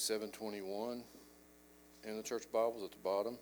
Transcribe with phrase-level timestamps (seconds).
[0.00, 1.04] 721
[2.04, 3.36] in the church Bibles at the bottom.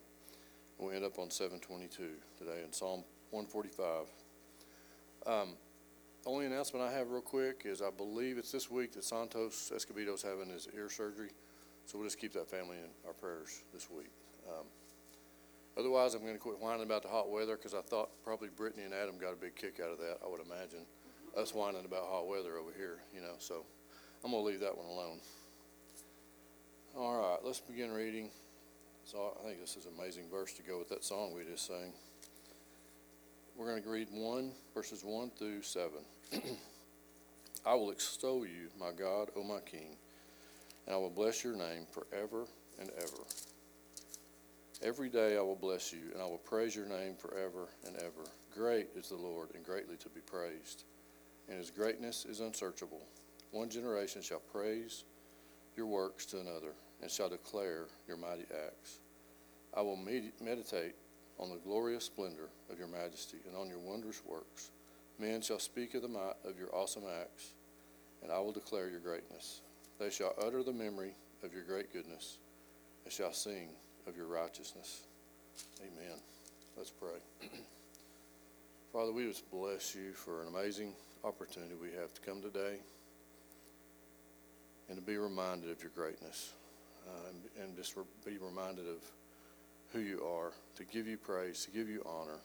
[0.79, 4.07] We end up on 722 today in Psalm 145.
[5.25, 5.55] Um,
[6.27, 10.21] only announcement I have real quick is I believe it's this week that Santos Escobedo's
[10.21, 11.31] having his ear surgery.
[11.87, 14.11] So we'll just keep that family in our prayers this week.
[14.49, 14.67] Um,
[15.79, 18.83] Otherwise, I'm going to quit whining about the hot weather because I thought probably Brittany
[18.83, 20.87] and Adam got a big kick out of that, I would imagine.
[21.37, 23.65] Us whining about hot weather over here, you know, so
[24.25, 25.21] I'm going to leave that one alone.
[26.99, 28.29] All right, let's begin reading.
[29.05, 31.65] So I think this is an amazing verse to go with that song we just
[31.65, 31.93] sang.
[33.57, 35.91] We're going to read 1, verses 1 through 7.
[37.65, 39.95] I will extol you, my God, O my King,
[40.87, 42.47] and I will bless your name forever
[42.81, 43.23] and ever.
[44.83, 48.29] Every day I will bless you, and I will praise your name forever and ever.
[48.53, 50.83] Great is the Lord, and greatly to be praised,
[51.49, 53.03] and his greatness is unsearchable.
[53.53, 55.05] One generation shall praise
[55.77, 56.73] your works to another,
[57.03, 58.99] and shall declare your mighty acts.
[59.75, 60.95] I will med- meditate
[61.39, 64.71] on the glorious splendor of your majesty, and on your wondrous works.
[65.19, 67.53] Men shall speak of the might of your awesome acts,
[68.23, 69.61] and I will declare your greatness.
[69.99, 71.15] They shall utter the memory
[71.45, 72.39] of your great goodness,
[73.05, 73.69] and shall sing
[74.07, 75.03] of your righteousness.
[75.81, 76.19] Amen.
[76.77, 77.19] Let's pray.
[78.93, 80.93] Father, we just bless you for an amazing
[81.25, 82.79] opportunity we have to come today.
[84.89, 86.53] and to be reminded of your greatness,
[87.09, 88.99] uh, and, just re- be reminded of
[89.93, 92.41] who you are, to give you praise, to give you honor.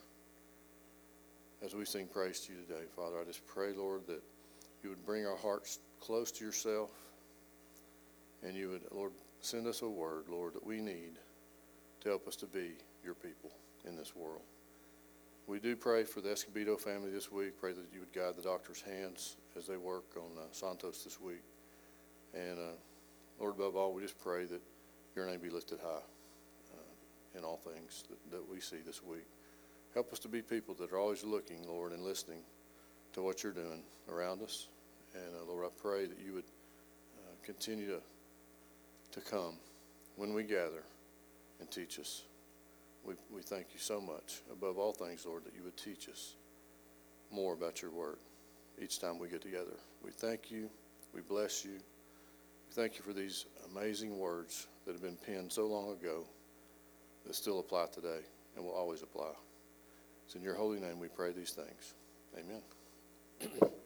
[1.64, 4.22] As we sing praise to you today, Father, I just pray, Lord, that
[4.82, 6.90] you would bring our hearts close to yourself,
[8.42, 11.18] and you would, Lord, send us a word, Lord, that we need
[12.00, 12.72] to help us to be
[13.04, 13.50] your people
[13.86, 14.42] in this world.
[15.46, 17.60] We do pray for the Escobedo family this week.
[17.60, 21.20] Pray that you would guide the doctor's hands as they work on uh, Santos this
[21.20, 21.42] week.
[22.32, 22.72] And uh,
[23.38, 24.60] Lord, above all, we just pray that
[25.16, 26.04] your name be lifted high
[26.74, 29.26] uh, in all things that, that we see this week.
[29.94, 32.40] Help us to be people that are always looking, Lord, and listening
[33.12, 34.68] to what you're doing around us.
[35.14, 36.44] And uh, Lord, I pray that you would
[37.18, 38.00] uh, continue to,
[39.12, 39.54] to come
[40.16, 40.82] when we gather
[41.60, 42.22] and teach us.
[43.04, 46.34] We, we thank you so much, above all things, Lord, that you would teach us
[47.30, 48.16] more about your word
[48.80, 49.76] each time we get together.
[50.02, 50.68] We thank you.
[51.12, 51.78] We bless you.
[52.74, 56.24] Thank you for these amazing words that have been penned so long ago
[57.24, 58.18] that still apply today
[58.56, 59.30] and will always apply.
[60.26, 61.94] It's in your holy name we pray these things.
[62.36, 63.70] Amen.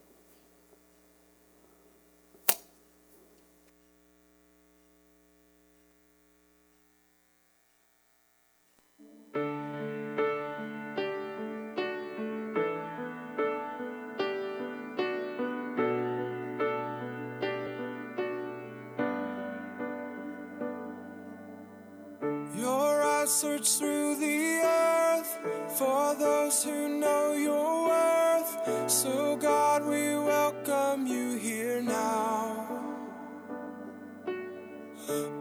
[23.28, 25.38] search through the earth
[25.76, 28.90] for those who know your worth.
[28.90, 32.66] So, God, we welcome you here now.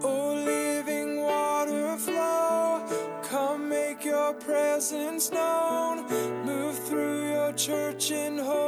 [0.03, 2.85] Oh, living water flow,
[3.23, 6.05] come make your presence known.
[6.45, 8.66] Move through your church in holy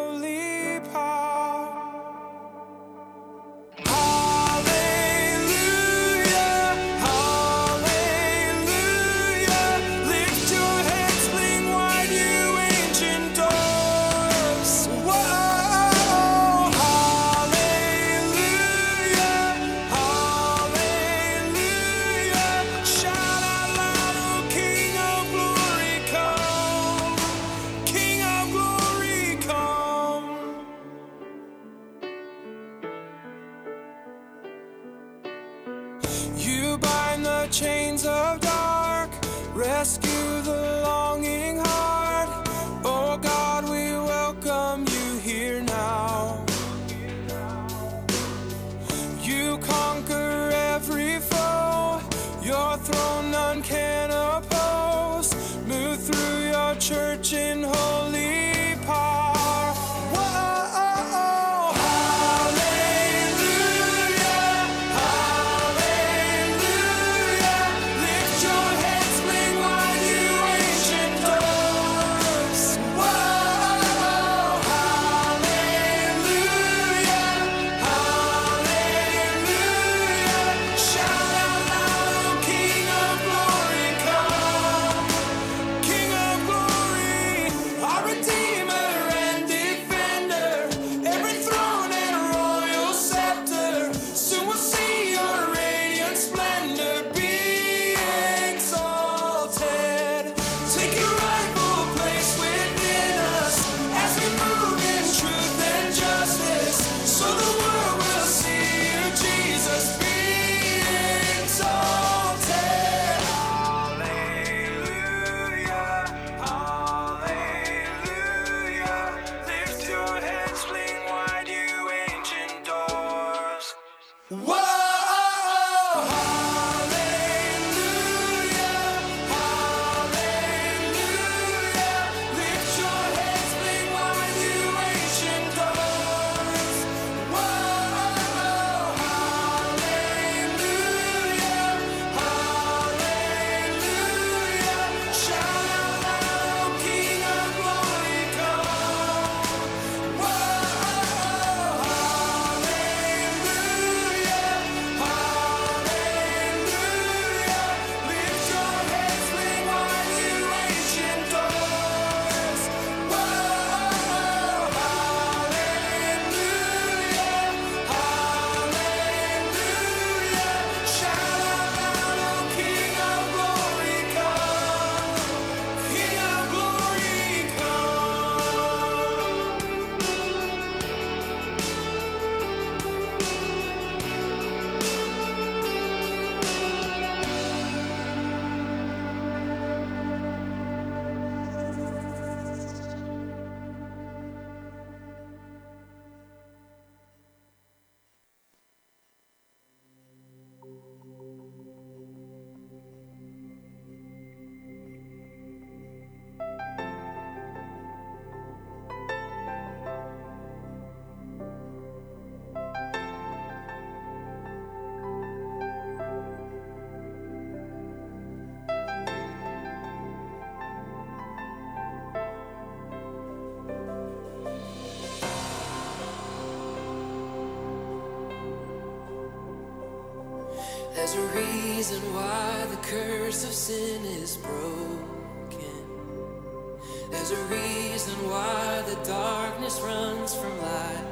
[237.30, 241.06] There's a reason why the darkness runs from light.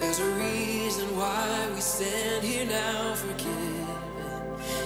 [0.00, 3.86] There's a reason why we stand here now forgiven.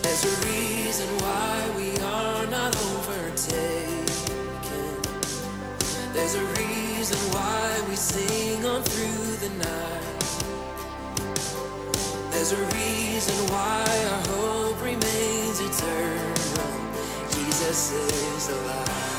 [0.01, 4.47] There's a reason why we are not overtaken.
[6.15, 9.86] There's a reason why we sing on through the night.
[12.49, 16.71] There's a reason why our hope remains eternal.
[17.33, 19.16] Jesus is alive.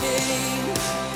[0.00, 1.09] Praise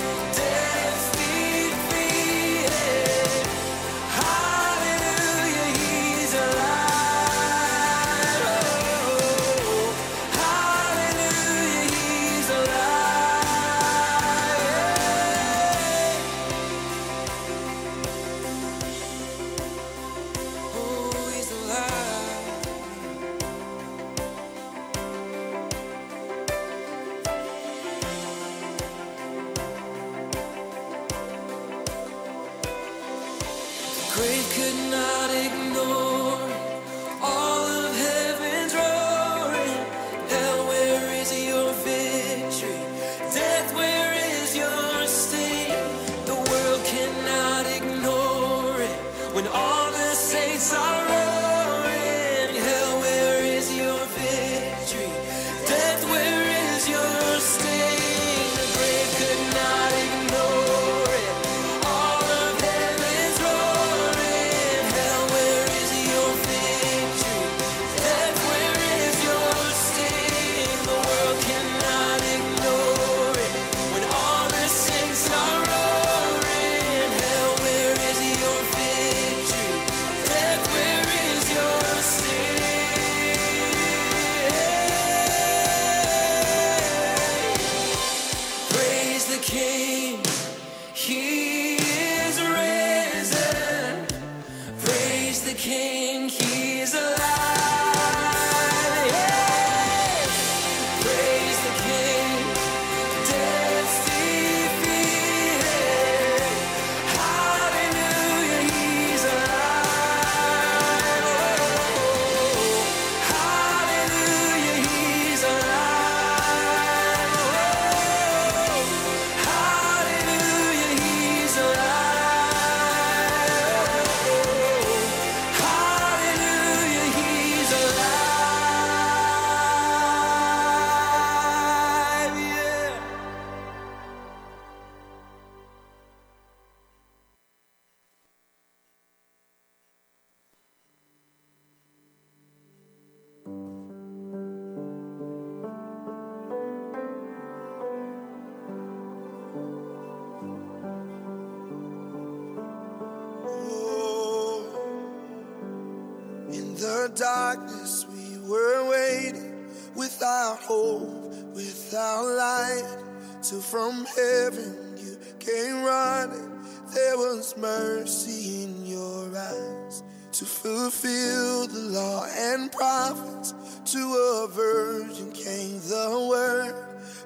[156.84, 161.08] the darkness, we were waiting without hope,
[161.54, 162.98] without light.
[163.42, 166.50] Till from heaven you came running.
[166.92, 173.54] There was mercy in your eyes to fulfill the law and prophets.
[173.92, 176.74] To a virgin came the word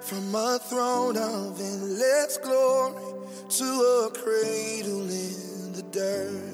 [0.03, 3.03] from a throne of endless glory
[3.51, 6.48] to a cradle in the dirt.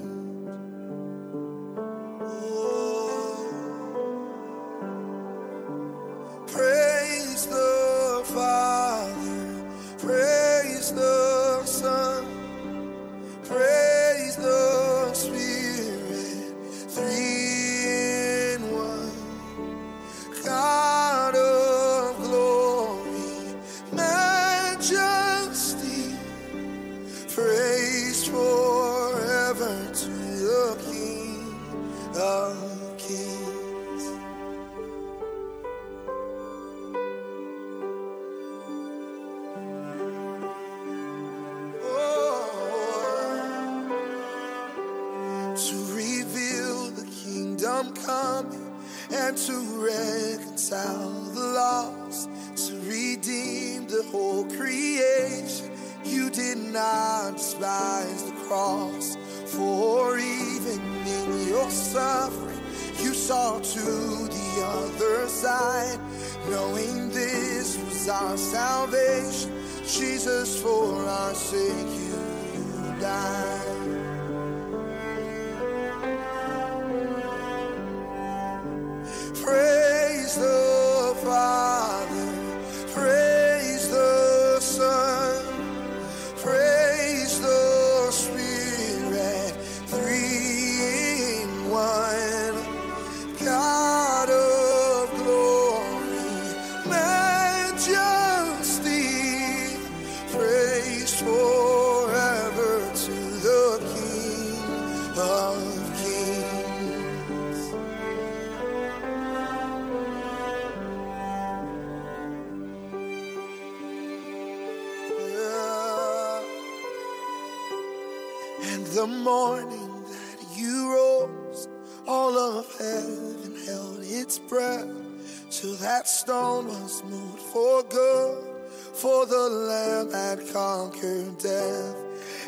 [131.38, 131.96] Death,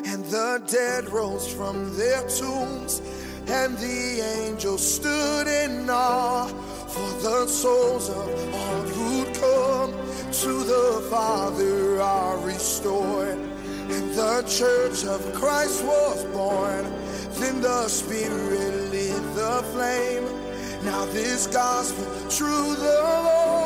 [0.05, 3.01] and the dead rose from their tombs,
[3.47, 6.47] and the angels stood in awe.
[6.87, 9.91] For the souls of all who'd come
[10.31, 13.37] to the Father are restored.
[13.37, 16.85] And the church of Christ was born.
[17.39, 20.25] Then the Spirit lit the flame.
[20.83, 23.56] Now this gospel, true the Lord,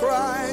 [0.00, 0.49] Jesus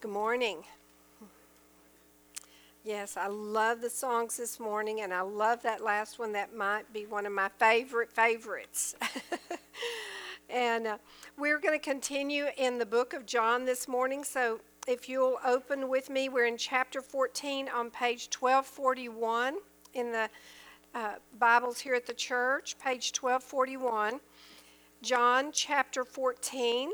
[0.00, 0.58] Good morning.
[2.84, 6.30] Yes, I love the songs this morning, and I love that last one.
[6.34, 8.94] That might be one of my favorite favorites.
[10.50, 10.98] and uh,
[11.36, 14.22] we're going to continue in the book of John this morning.
[14.22, 19.56] So if you'll open with me, we're in chapter 14 on page 1241
[19.94, 20.30] in the
[20.94, 24.20] uh, Bibles here at the church, page 1241.
[25.02, 26.92] John chapter 14.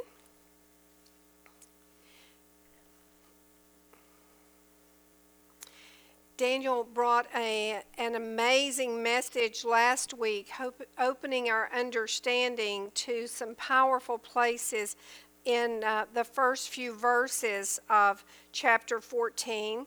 [6.37, 14.19] Daniel brought a, an amazing message last week, hope, opening our understanding to some powerful
[14.19, 14.97] places
[15.45, 19.87] in uh, the first few verses of chapter 14.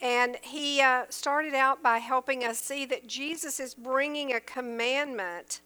[0.00, 5.62] And he uh, started out by helping us see that Jesus is bringing a commandment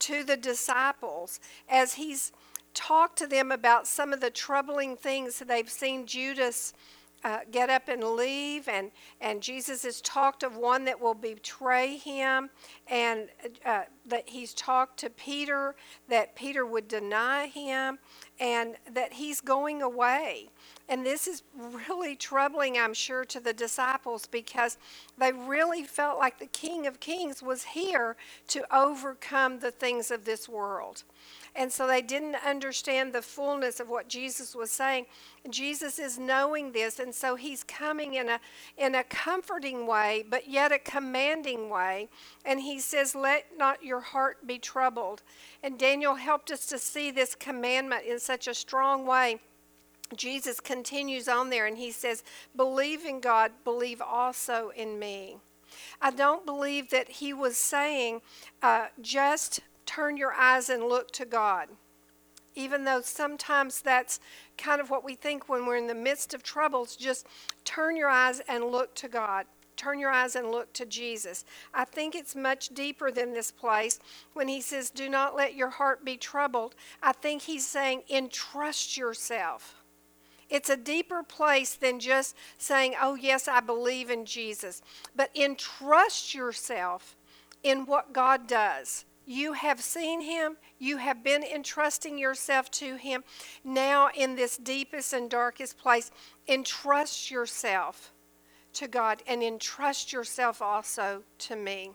[0.00, 2.32] to the disciples as he's
[2.74, 6.74] talked to them about some of the troubling things that they've seen Judas
[7.26, 11.96] uh, get up and leave, and, and Jesus has talked of one that will betray
[11.96, 12.50] him,
[12.86, 13.28] and
[13.64, 15.74] uh, that he's talked to Peter
[16.08, 17.98] that Peter would deny him,
[18.38, 20.50] and that he's going away.
[20.88, 21.42] And this is
[21.88, 24.78] really troubling, I'm sure, to the disciples because
[25.18, 28.14] they really felt like the King of Kings was here
[28.48, 31.02] to overcome the things of this world.
[31.56, 35.06] And so they didn't understand the fullness of what Jesus was saying.
[35.48, 38.40] Jesus is knowing this, and so he's coming in a
[38.76, 42.08] in a comforting way, but yet a commanding way.
[42.44, 45.22] And he says, "Let not your heart be troubled."
[45.62, 49.40] And Daniel helped us to see this commandment in such a strong way.
[50.14, 52.22] Jesus continues on there and he says,
[52.54, 55.38] Believe in God, believe also in me.
[56.00, 58.20] I don't believe that he was saying,
[58.62, 61.68] uh, just turn your eyes and look to God.
[62.54, 64.18] Even though sometimes that's
[64.58, 67.26] kind of what we think when we're in the midst of troubles, just
[67.64, 69.46] turn your eyes and look to God.
[69.76, 71.44] Turn your eyes and look to Jesus.
[71.74, 74.00] I think it's much deeper than this place
[74.32, 76.74] when he says, Do not let your heart be troubled.
[77.02, 79.82] I think he's saying, Entrust yourself.
[80.48, 84.80] It's a deeper place than just saying, Oh, yes, I believe in Jesus.
[85.14, 87.16] But entrust yourself
[87.62, 89.04] in what God does.
[89.26, 90.56] You have seen him.
[90.78, 93.24] You have been entrusting yourself to him.
[93.64, 96.12] Now, in this deepest and darkest place,
[96.46, 98.12] entrust yourself
[98.74, 101.90] to God and entrust yourself also to me.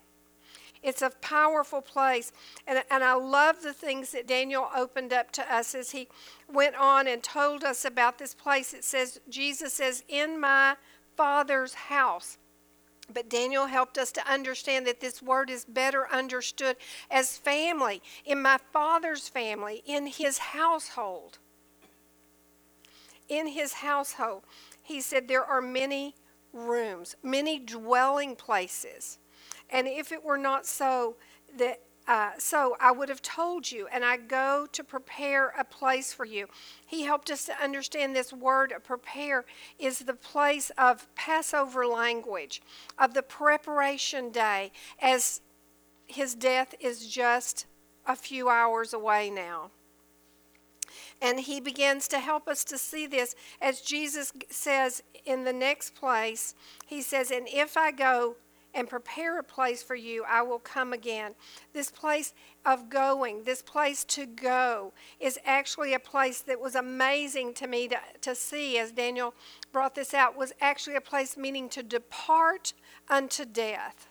[0.84, 2.34] It's a powerful place.
[2.68, 6.08] And, and I love the things that Daniel opened up to us as he
[6.52, 8.74] went on and told us about this place.
[8.74, 10.76] It says, Jesus says, In my
[11.16, 12.38] Father's house
[13.14, 16.78] but Daniel helped us to understand that this word is better understood
[17.10, 21.38] as family, in my father's family, in his household.
[23.30, 24.44] In his household,
[24.82, 26.16] he said there are many
[26.54, 29.20] rooms, many dwelling places.
[29.70, 31.16] And if it were not so,
[31.58, 36.14] that uh, so I would have told you, and I go to prepare a place
[36.14, 36.48] for you.
[36.86, 39.46] He helped us to understand this word prepare
[39.78, 42.62] is the place of Passover language,
[42.98, 45.42] of the preparation day, as
[46.08, 47.66] his death is just
[48.06, 49.70] a few hours away now.
[51.22, 55.96] And he begins to help us to see this as Jesus says in the next
[55.96, 58.36] place, he says, And if I go
[58.74, 61.34] and prepare a place for you, I will come again.
[61.74, 62.34] This place
[62.66, 67.88] of going, this place to go, is actually a place that was amazing to me
[67.90, 69.34] to, to see, as Daniel
[69.72, 72.74] brought this out, was actually a place meaning to depart
[73.10, 74.08] unto death.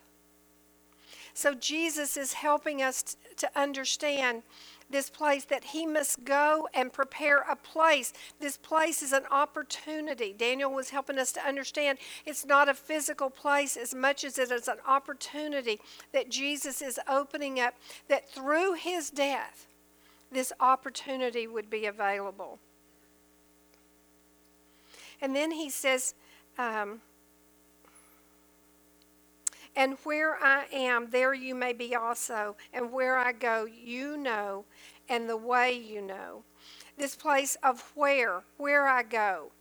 [1.33, 4.43] So Jesus is helping us to understand
[4.91, 8.13] this place that he must go and prepare a place.
[8.41, 10.35] This place is an opportunity.
[10.37, 14.51] Daniel was helping us to understand it's not a physical place as much as it
[14.51, 15.79] is an opportunity
[16.13, 17.75] that Jesus is opening up,
[18.09, 19.67] that through his death,
[20.33, 22.59] this opportunity would be available.
[25.21, 26.15] And then he says,
[26.59, 27.01] um,
[29.77, 32.57] and where I am, there you may be also.
[32.73, 34.65] And where I go, you know,
[35.09, 36.45] and the way you know.
[36.97, 39.53] This place of where, where I go,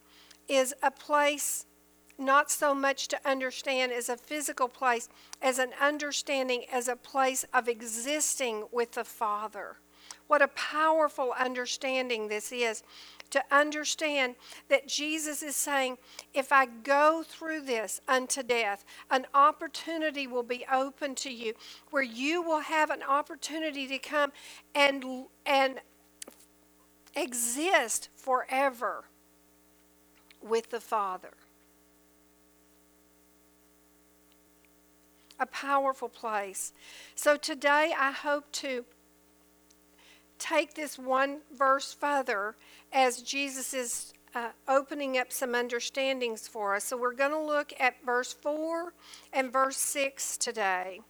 [0.47, 1.65] is a place
[2.17, 5.07] not so much to understand as a physical place,
[5.41, 9.77] as an understanding as a place of existing with the Father.
[10.27, 12.83] What a powerful understanding this is
[13.31, 14.35] to understand
[14.69, 15.97] that Jesus is saying,
[16.33, 21.53] if I go through this unto death, an opportunity will be open to you
[21.91, 24.31] where you will have an opportunity to come
[24.73, 25.03] and,
[25.45, 25.79] and
[27.15, 29.05] exist forever
[30.41, 31.33] with the Father.
[35.39, 36.73] A powerful place.
[37.15, 38.83] So today I hope to
[40.39, 42.55] take this one verse further
[42.91, 46.85] as Jesus is uh, opening up some understandings for us.
[46.85, 48.93] So we're going to look at verse 4
[49.33, 51.01] and verse 6 today.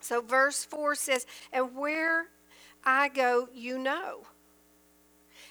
[0.00, 2.28] So verse 4 says, And where
[2.84, 4.26] I go, you know,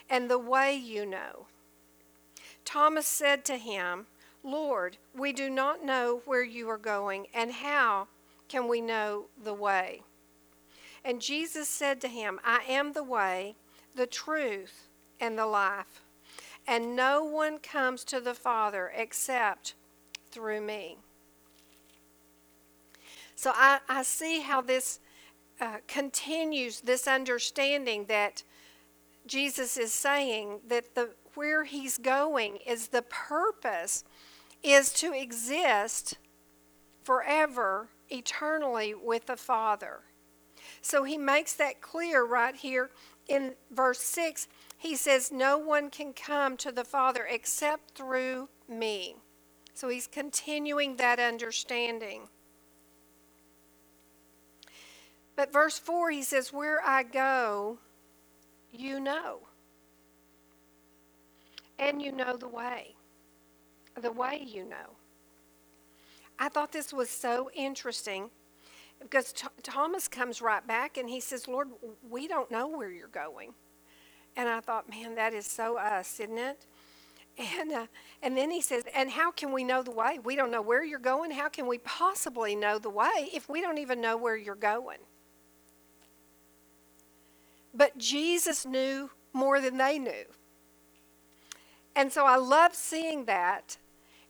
[0.10, 1.48] and the way you know.
[2.64, 4.08] Thomas said to him,
[4.44, 8.08] Lord, we do not know where you are going, and how
[8.48, 10.02] can we know the way?
[11.06, 13.56] And Jesus said to him, I am the way,
[13.94, 14.88] the truth,
[15.20, 16.02] and the life.
[16.68, 19.76] And no one comes to the Father except
[20.32, 20.98] through me.
[23.36, 25.00] So I, I see how this
[25.62, 28.42] uh, continues this understanding that
[29.28, 34.04] Jesus is saying that the where he's going is the purpose
[34.64, 36.18] is to exist
[37.04, 40.00] forever eternally with the Father.
[40.86, 42.92] So he makes that clear right here
[43.28, 44.48] in verse 6.
[44.78, 49.16] He says, No one can come to the Father except through me.
[49.74, 52.30] So he's continuing that understanding.
[55.36, 57.80] But verse 4, he says, Where I go,
[58.72, 59.40] you know.
[61.80, 62.94] And you know the way.
[64.00, 64.98] The way you know.
[66.38, 68.30] I thought this was so interesting
[69.00, 71.70] because Th- Thomas comes right back and he says, Lord,
[72.10, 73.54] we don't know where you're going.
[74.36, 76.66] And I thought, man, that is so us, isn't it?
[77.38, 77.88] And, uh,
[78.22, 80.20] and then he says, and how can we know the way?
[80.24, 81.32] We don't know where you're going.
[81.32, 85.00] How can we possibly know the way if we don't even know where you're going?
[87.74, 90.26] But Jesus knew more than they knew.
[91.94, 93.78] And so I love seeing that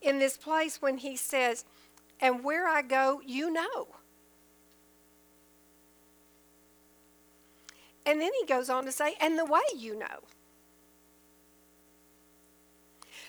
[0.01, 1.65] in this place when he says,
[2.19, 3.87] and where I go, you know.
[8.05, 10.23] And then he goes on to say, and the way you know.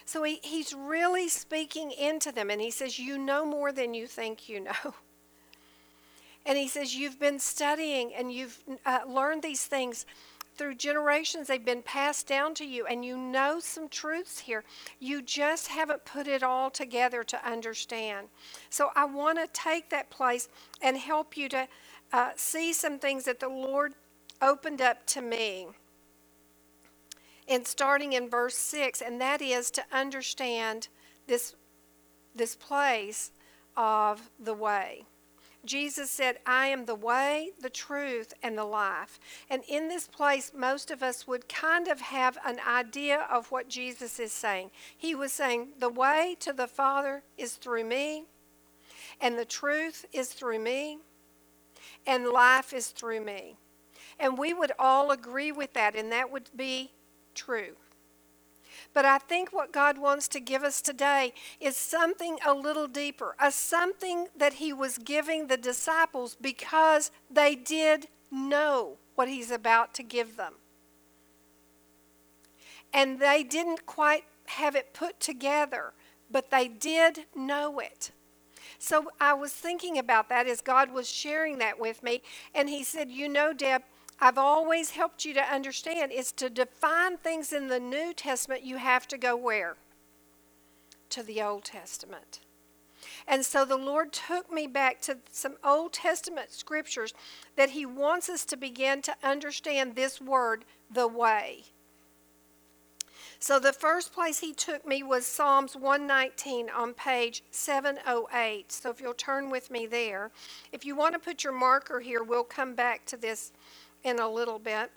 [0.04, 4.06] So he, he's really speaking into them, and he says, You know more than you
[4.06, 4.94] think you know.
[6.48, 10.06] And he says, You've been studying and you've uh, learned these things
[10.56, 11.48] through generations.
[11.48, 14.64] They've been passed down to you, and you know some truths here.
[15.00, 18.28] You just haven't put it all together to understand.
[18.70, 20.48] So I want to take that place
[20.80, 21.68] and help you to
[22.12, 23.94] uh, see some things that the Lord
[24.40, 25.68] opened up to me.
[27.48, 30.88] And starting in verse 6, and that is to understand
[31.26, 31.54] this,
[32.34, 33.30] this place
[33.76, 35.04] of the way.
[35.66, 39.18] Jesus said, I am the way, the truth, and the life.
[39.50, 43.68] And in this place, most of us would kind of have an idea of what
[43.68, 44.70] Jesus is saying.
[44.96, 48.24] He was saying, The way to the Father is through me,
[49.20, 50.98] and the truth is through me,
[52.06, 53.56] and life is through me.
[54.18, 56.92] And we would all agree with that, and that would be
[57.34, 57.76] true.
[58.92, 63.36] But I think what God wants to give us today is something a little deeper,
[63.40, 69.94] a something that He was giving the disciples because they did know what He's about
[69.94, 70.54] to give them.
[72.92, 75.92] And they didn't quite have it put together,
[76.30, 78.12] but they did know it.
[78.78, 82.22] So I was thinking about that as God was sharing that with me,
[82.54, 83.82] and He said, You know, Deb,
[84.20, 88.78] I've always helped you to understand is to define things in the New Testament, you
[88.78, 89.76] have to go where?
[91.10, 92.40] To the Old Testament.
[93.28, 97.12] And so the Lord took me back to some Old Testament scriptures
[97.56, 101.64] that He wants us to begin to understand this word, the way.
[103.38, 108.72] So the first place He took me was Psalms 119 on page 708.
[108.72, 110.30] So if you'll turn with me there.
[110.72, 113.52] If you want to put your marker here, we'll come back to this
[114.06, 114.92] in a little bit.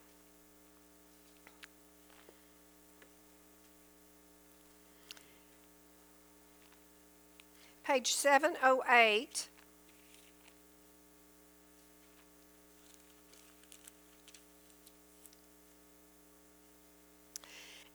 [7.83, 9.49] Page 708.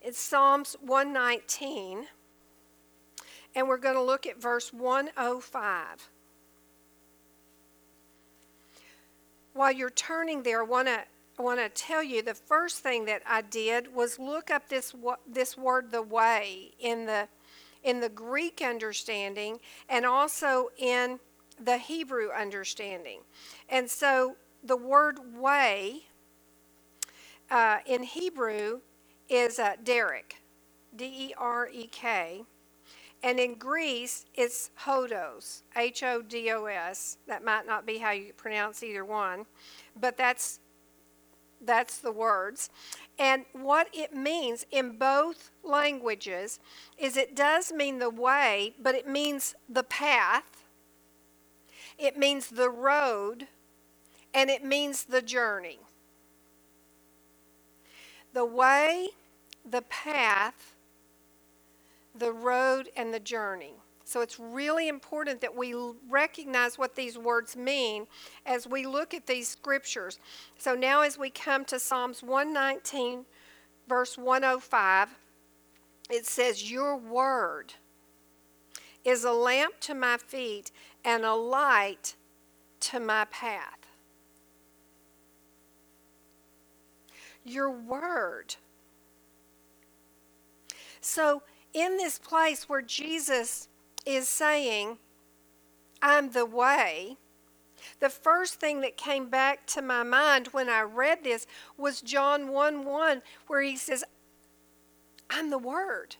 [0.02, 2.08] It's Psalms 119,
[3.54, 6.08] and we're going to look at verse 105.
[9.54, 11.04] While you're turning there, I want to
[11.36, 14.94] I want to tell you the first thing that I did was look up this
[15.26, 17.28] this word the way in the
[17.82, 21.18] in the Greek understanding and also in
[21.62, 23.20] the Hebrew understanding.
[23.68, 26.02] And so the word way
[27.50, 28.80] uh, in Hebrew
[29.28, 30.36] is uh, derek,
[30.96, 32.44] D E R E K.
[33.24, 37.16] And in Greece, it's hodos, H O D O S.
[37.26, 39.46] That might not be how you pronounce either one,
[39.98, 40.60] but that's
[41.64, 42.68] that's the words.
[43.18, 46.60] And what it means in both languages
[46.98, 50.64] is it does mean the way, but it means the path.
[51.98, 53.46] It means the road,
[54.34, 55.78] and it means the journey.
[58.34, 59.08] The way,
[59.64, 60.73] the path,
[62.18, 63.74] the road, and the journey.
[64.04, 65.74] So it's really important that we
[66.08, 68.06] recognize what these words mean
[68.44, 70.18] as we look at these scriptures.
[70.58, 73.24] So now, as we come to Psalms 119,
[73.88, 75.08] verse 105,
[76.10, 77.74] it says, Your word
[79.04, 80.70] is a lamp to my feet
[81.04, 82.14] and a light
[82.80, 83.78] to my path.
[87.44, 88.56] Your word.
[91.00, 91.42] So,
[91.74, 93.68] in this place where Jesus
[94.06, 94.98] is saying,
[96.00, 97.16] I'm the way,
[98.00, 102.48] the first thing that came back to my mind when I read this was John
[102.48, 104.04] 1 1, where he says,
[105.28, 106.16] I'm the Word.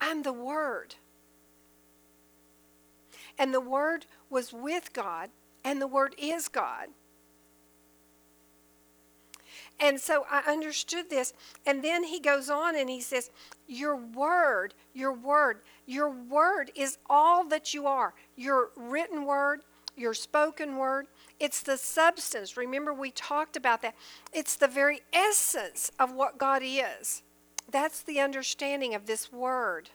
[0.00, 0.96] I'm the Word.
[3.38, 5.30] And the Word was with God,
[5.64, 6.88] and the Word is God.
[9.78, 11.34] And so I understood this.
[11.66, 13.30] And then he goes on and he says,
[13.66, 18.14] Your word, your word, your word is all that you are.
[18.36, 19.60] Your written word,
[19.96, 21.06] your spoken word,
[21.38, 22.56] it's the substance.
[22.56, 23.94] Remember, we talked about that.
[24.32, 27.22] It's the very essence of what God is.
[27.70, 29.90] That's the understanding of this word.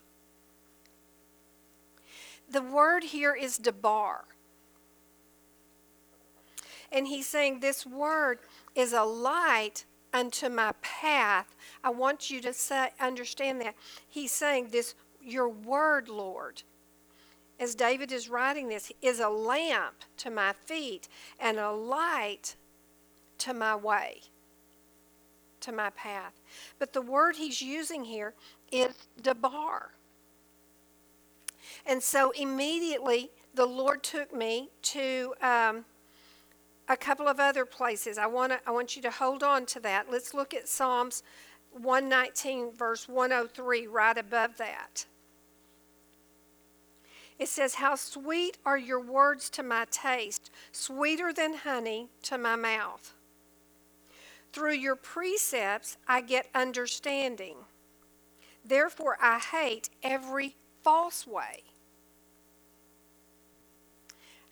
[2.49, 4.25] The word here is debar.
[6.91, 8.39] And he's saying this word
[8.75, 11.55] is a light unto my path.
[11.83, 13.75] I want you to say, understand that.
[14.07, 16.63] He's saying this, your word, Lord,
[17.59, 21.07] as David is writing this, is a lamp to my feet
[21.39, 22.55] and a light
[23.39, 24.21] to my way,
[25.61, 26.41] to my path.
[26.79, 28.33] But the word he's using here
[28.71, 29.91] is debar.
[31.85, 35.85] And so immediately the Lord took me to um,
[36.91, 38.17] a couple of other places.
[38.17, 40.11] I want I want you to hold on to that.
[40.11, 41.23] Let's look at Psalms
[41.71, 45.05] 119 verse 103 right above that.
[47.39, 52.55] It says, How sweet are your words to my taste, sweeter than honey to my
[52.55, 53.13] mouth.
[54.53, 57.55] Through your precepts I get understanding.
[58.63, 61.63] Therefore I hate every false way.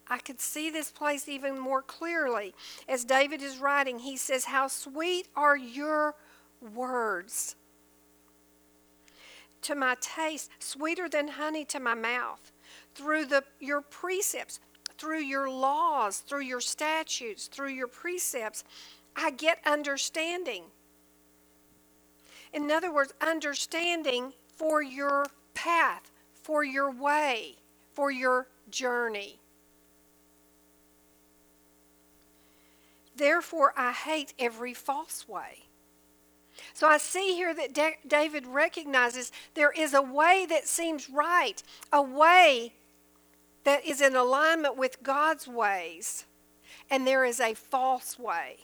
[0.10, 2.54] I could see this place even more clearly.
[2.88, 6.16] As David is writing, he says, How sweet are your
[6.62, 7.56] words
[9.62, 12.52] to my taste, sweeter than honey to my mouth.
[12.96, 14.60] Through the, your precepts,
[14.98, 18.64] through your laws, through your statutes, through your precepts,
[19.16, 20.64] I get understanding.
[22.54, 27.56] In other words, understanding for your path, for your way,
[27.94, 29.39] for your journey.
[33.20, 35.66] Therefore, I hate every false way.
[36.74, 41.62] So I see here that Da- David recognizes there is a way that seems right,
[41.92, 42.74] a way
[43.66, 46.26] that is in alignment with God's ways,
[46.90, 48.58] and there is a false way.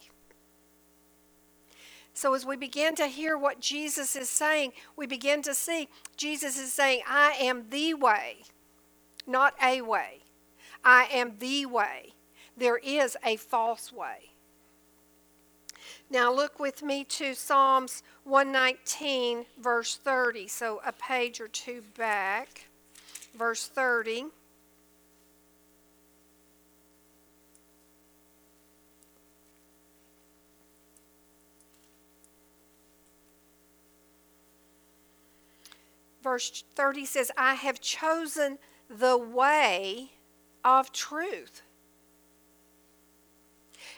[2.14, 6.58] So, as we begin to hear what Jesus is saying, we begin to see Jesus
[6.58, 8.38] is saying, I am the way,
[9.26, 10.20] not a way.
[10.82, 12.14] I am the way.
[12.56, 14.30] There is a false way.
[16.08, 20.46] Now, look with me to Psalms 119, verse 30.
[20.46, 22.66] So, a page or two back,
[23.36, 24.26] verse 30.
[36.22, 40.12] Verse 30 says, I have chosen the way
[40.64, 41.62] of truth.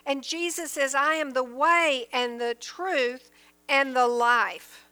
[0.08, 3.30] And Jesus says, I am the way and the truth
[3.68, 4.88] and the life.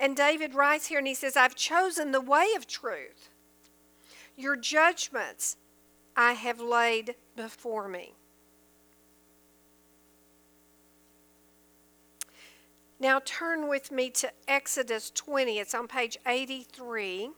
[0.00, 3.30] And David writes here and he says, I've chosen the way of truth.
[4.36, 5.56] Your judgments
[6.16, 8.14] I have laid before me.
[12.98, 15.60] Now turn with me to Exodus 20.
[15.60, 17.30] It's on page 83.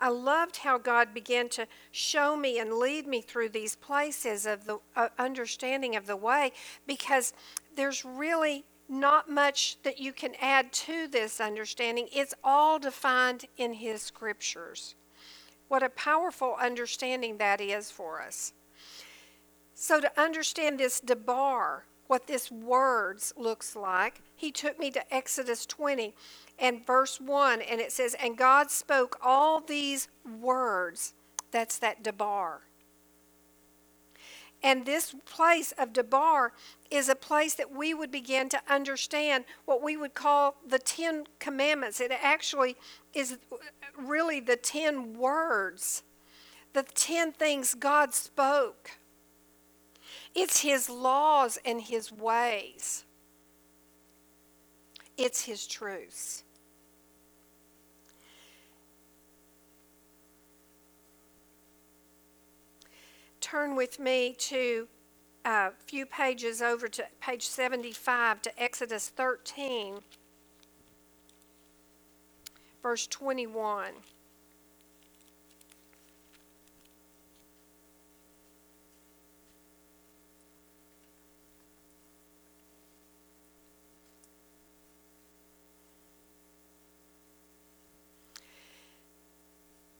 [0.00, 4.64] I loved how God began to show me and lead me through these places of
[4.64, 6.52] the uh, understanding of the way
[6.86, 7.34] because
[7.76, 12.08] there's really not much that you can add to this understanding.
[12.12, 14.94] It's all defined in His scriptures.
[15.68, 18.54] What a powerful understanding that is for us.
[19.74, 25.64] So, to understand this debar, what this words looks like, he took me to Exodus
[25.64, 26.12] 20
[26.58, 30.08] and verse 1, and it says, And God spoke all these
[30.40, 31.14] words.
[31.52, 32.62] That's that Debar.
[34.60, 36.52] And this place of Debar
[36.90, 41.28] is a place that we would begin to understand what we would call the Ten
[41.38, 42.00] Commandments.
[42.00, 42.76] It actually
[43.14, 43.38] is
[43.96, 46.02] really the ten words,
[46.72, 48.90] the ten things God spoke.
[50.34, 53.04] It's His laws and His ways,
[55.16, 56.44] it's His truths.
[63.40, 64.86] Turn with me to
[65.44, 69.96] a few pages over to page 75 to Exodus 13,
[72.82, 73.92] verse 21.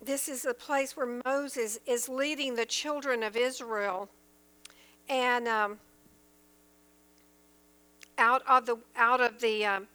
[0.04, 4.08] This is a place where Moses is leading the children of Israel
[5.08, 5.78] and um,
[8.16, 9.88] out of the out of the um,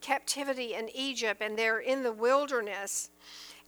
[0.00, 3.10] captivity in Egypt, and they're in the wilderness.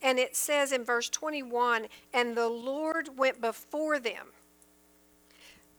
[0.02, 4.28] And it says in verse 21 And the Lord went before them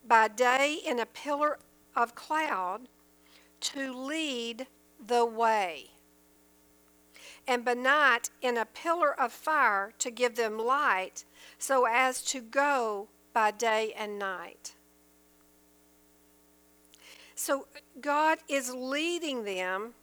[0.07, 1.57] by day in a pillar
[1.95, 2.81] of cloud
[3.61, 4.67] to lead
[5.05, 5.91] the way
[7.47, 11.25] and by night in a pillar of fire to give them light,
[11.57, 14.73] so as to go by day and night.
[17.35, 17.67] So
[17.99, 19.93] God is leading them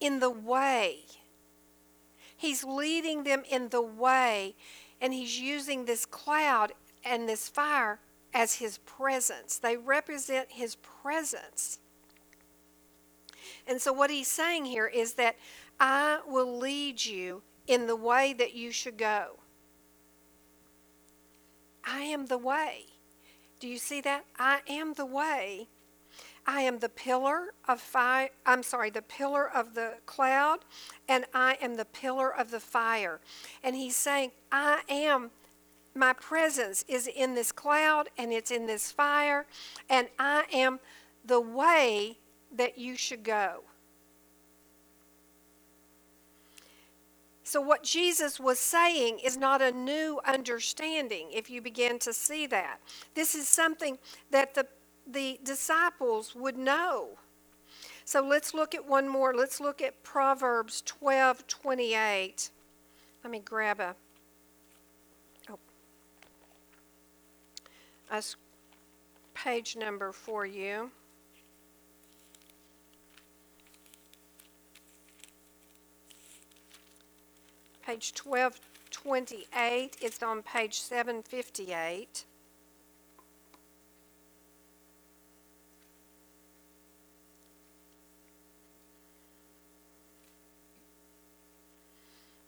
[0.00, 1.00] in the way.
[2.36, 4.54] He's leading them in the way,
[5.00, 6.72] and He's using this cloud
[7.04, 8.00] and this fire
[8.34, 9.56] as His presence.
[9.56, 11.78] They represent His presence.
[13.66, 15.36] And so, what He's saying here is that
[15.78, 19.36] I will lead you in the way that you should go.
[21.84, 22.86] I am the way.
[23.60, 24.24] Do you see that?
[24.38, 25.68] I am the way.
[26.46, 28.30] I am the pillar of fire.
[28.44, 30.60] I'm sorry, the pillar of the cloud,
[31.08, 33.20] and I am the pillar of the fire.
[33.64, 35.30] And he's saying, I am,
[35.94, 39.46] my presence is in this cloud and it's in this fire,
[39.90, 40.78] and I am
[41.24, 42.18] the way
[42.54, 43.62] that you should go.
[47.46, 52.44] So, what Jesus was saying is not a new understanding, if you begin to see
[52.48, 52.80] that.
[53.14, 53.98] This is something
[54.32, 54.66] that the,
[55.06, 57.10] the disciples would know.
[58.04, 59.32] So, let's look at one more.
[59.32, 62.50] Let's look at Proverbs 12 28.
[63.22, 63.94] Let me grab a,
[65.48, 65.58] oh,
[68.10, 68.22] a
[69.34, 70.90] page number for you.
[77.86, 79.96] Page 1228.
[80.00, 82.24] It's on page 758.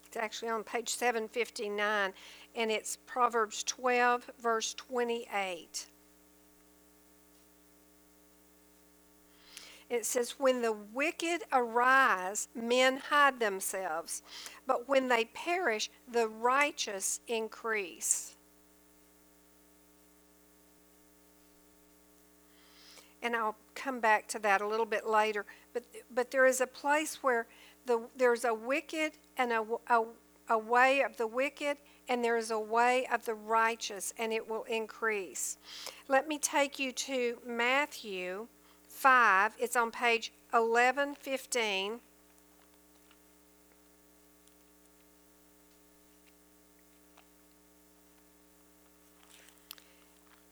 [0.06, 2.12] It's actually on page 759,
[2.56, 5.86] and it's Proverbs 12, verse 28.
[9.90, 14.22] It says, When the wicked arise, men hide themselves,
[14.66, 18.34] but when they perish, the righteous increase.
[23.22, 25.44] And I'll come back to that a little bit later.
[25.72, 25.84] But,
[26.14, 27.46] but there is a place where
[27.86, 30.04] the, there's a wicked and a, a,
[30.50, 31.78] a way of the wicked,
[32.08, 35.56] and there is a way of the righteous, and it will increase.
[36.06, 38.46] Let me take you to Matthew
[38.98, 39.52] 5.
[39.60, 42.00] It's on page 1115.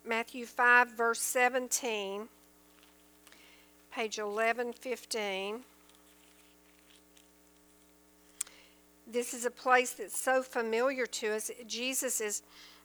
[0.05, 2.29] Matthew 5, verse 17,
[3.93, 5.61] page 1115.
[9.09, 11.51] This is a place that's so familiar to us.
[11.67, 12.43] Jesus is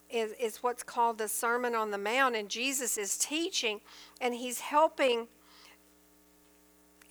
[0.09, 3.79] is, is what's called the Sermon on the Mount, and Jesus is teaching
[4.19, 5.27] and he's helping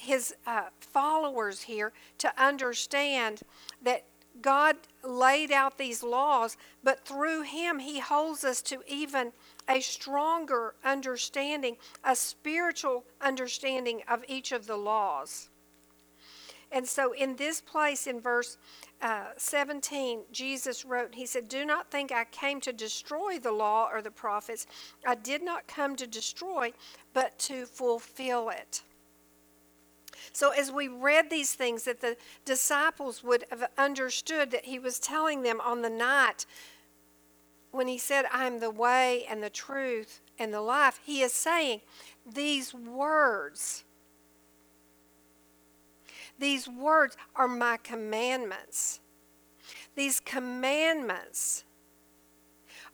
[0.00, 3.42] his uh, followers here to understand
[3.82, 4.04] that
[4.40, 9.32] God laid out these laws, but through him, he holds us to even
[9.68, 15.50] a stronger understanding, a spiritual understanding of each of the laws.
[16.72, 18.56] And so in this place, in verse
[19.02, 23.88] uh, 17, Jesus wrote, He said, Do not think I came to destroy the law
[23.92, 24.66] or the prophets.
[25.04, 26.72] I did not come to destroy,
[27.12, 28.82] but to fulfill it.
[30.32, 34.98] So, as we read these things, that the disciples would have understood that he was
[34.98, 36.46] telling them on the night
[37.70, 41.32] when he said, I am the way and the truth and the life, he is
[41.32, 41.80] saying
[42.26, 43.84] these words.
[46.38, 49.00] These words are my commandments.
[49.94, 51.64] These commandments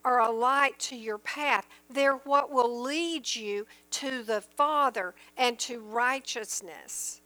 [0.07, 1.67] are a light to your path.
[1.89, 7.19] They're what will lead you to the Father and to righteousness.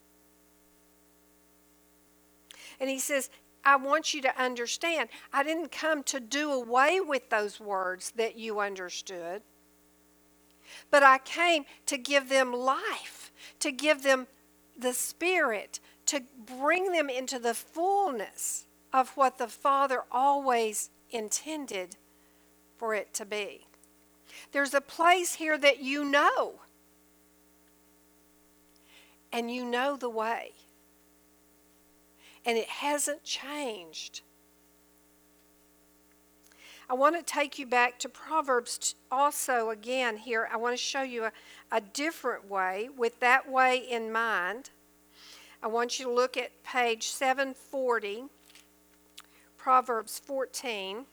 [2.79, 3.29] And he says,
[3.63, 8.35] I want you to understand, I didn't come to do away with those words that
[8.35, 9.43] you understood,
[10.89, 14.25] but I came to give them life, to give them
[14.75, 16.23] the Spirit, to
[16.59, 21.97] bring them into the fullness of what the Father always intended
[22.81, 23.67] for it to be.
[24.53, 26.55] There's a place here that you know,
[29.31, 30.53] and you know the way
[32.45, 34.21] and it hasn't changed.
[36.89, 40.49] I want to take you back to Proverbs also again here.
[40.51, 41.31] I want to show you a,
[41.71, 44.71] a different way with that way in mind.
[45.63, 48.25] I want you to look at page 740,
[49.57, 51.05] Proverbs 14.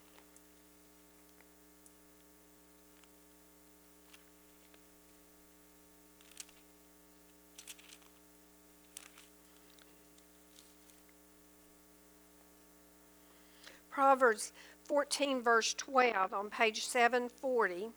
[13.99, 14.53] Proverbs
[14.85, 17.89] 14, verse 12, on page 740.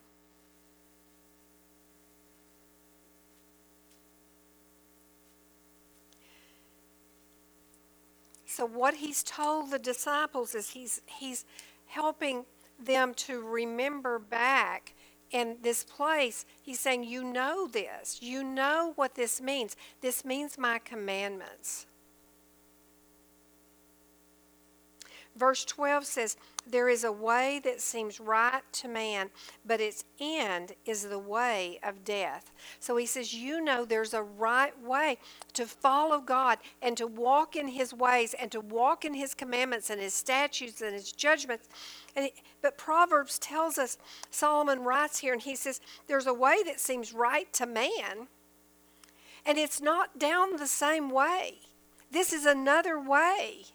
[8.48, 11.46] So, what he's told the disciples is he's, he's
[11.86, 12.46] helping
[12.84, 14.96] them to remember back
[15.30, 16.48] in this place.
[16.64, 18.18] He's saying, You know this.
[18.24, 19.76] You know what this means.
[20.02, 21.86] This means my commandments.
[25.42, 26.38] Verse 12 says,
[26.68, 29.32] There is a way that seems right to man,
[29.66, 32.52] but its end is the way of death.
[32.80, 35.18] So he says, You know there's a right way
[35.54, 39.90] to follow God and to walk in his ways and to walk in his commandments
[39.90, 41.68] and his statutes and his judgments.
[42.16, 43.98] And it, but Proverbs tells us,
[44.30, 48.28] Solomon writes here, and he says, There's a way that seems right to man,
[49.44, 51.62] and it's not down the same way.
[52.12, 53.66] This is another way.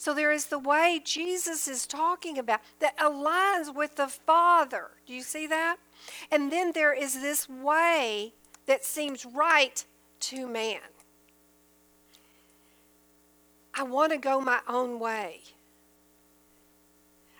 [0.00, 4.92] So there is the way Jesus is talking about that aligns with the Father.
[5.06, 5.76] Do you see that?
[6.30, 8.32] And then there is this way
[8.64, 9.84] that seems right
[10.20, 10.80] to man.
[13.74, 15.42] I want to go my own way.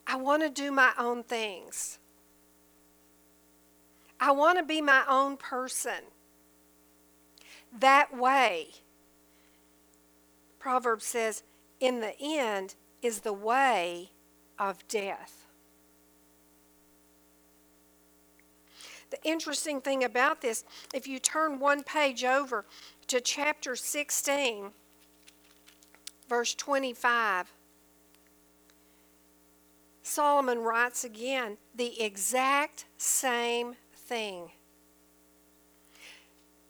[0.07, 1.99] I want to do my own things.
[4.21, 6.03] I want to be my own person.
[7.79, 8.73] That way,
[10.59, 11.43] Proverbs says,
[11.81, 14.11] in the end is the way
[14.59, 15.47] of death.
[19.11, 20.65] The interesting thing about this,
[20.95, 22.65] if you turn one page over
[23.09, 24.71] to chapter 16,
[26.29, 27.53] verse 25,
[30.03, 34.51] Solomon writes again the exact same thing.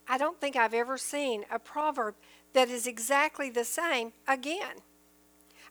[0.09, 2.15] I don't think I've ever seen a proverb
[2.53, 4.77] that is exactly the same again.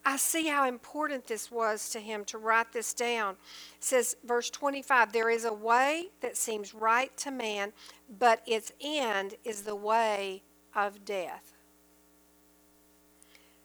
[0.05, 3.33] I see how important this was to him to write this down.
[3.33, 7.73] It says, verse 25, there is a way that seems right to man,
[8.17, 10.41] but its end is the way
[10.75, 11.53] of death.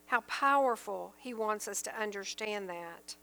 [0.07, 3.17] How powerful he wants us to understand that.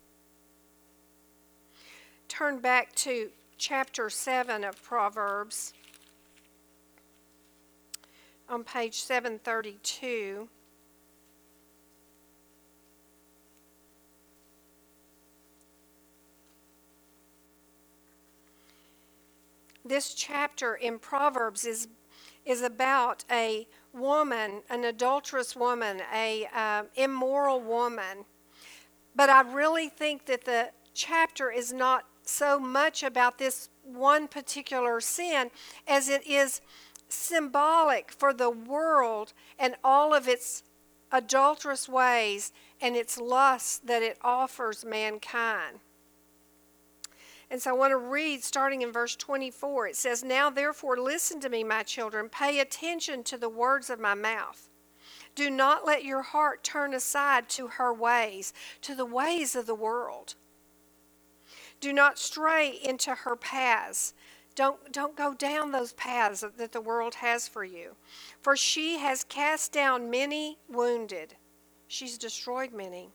[2.28, 5.74] Turn back to chapter 7 of Proverbs
[8.50, 10.48] on page 732.
[19.86, 21.88] This chapter in Proverbs is,
[22.46, 28.26] is about a woman, an adulterous woman, a uh, immoral woman.
[29.16, 35.02] But I really think that the chapter is not so much about this one particular
[35.02, 35.52] sin
[35.88, 36.62] as it is
[37.10, 40.64] symbolic for the world and all of its
[41.12, 45.80] adulterous ways and its lusts that it offers mankind.
[47.52, 49.88] And so I want to read starting in verse 24.
[49.88, 52.30] It says, Now therefore listen to me, my children.
[52.30, 54.70] Pay attention to the words of my mouth.
[55.36, 59.76] Do not let your heart turn aside to her ways, to the ways of the
[59.76, 60.36] world.
[61.82, 64.14] Do not stray into her paths.
[64.56, 67.96] Don't, don't go down those paths that the world has for you.
[68.40, 71.36] For she has cast down many wounded,
[71.88, 73.10] she's destroyed many.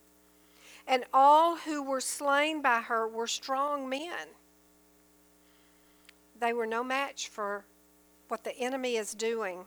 [0.87, 4.29] And all who were slain by her were strong men.
[6.39, 7.65] They were no match for
[8.29, 9.67] what the enemy is doing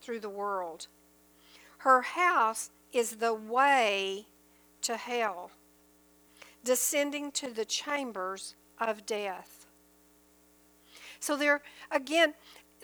[0.00, 0.86] through the world.
[1.78, 4.26] Her house is the way
[4.82, 5.50] to hell,
[6.62, 9.66] descending to the chambers of death.
[11.18, 12.34] So there again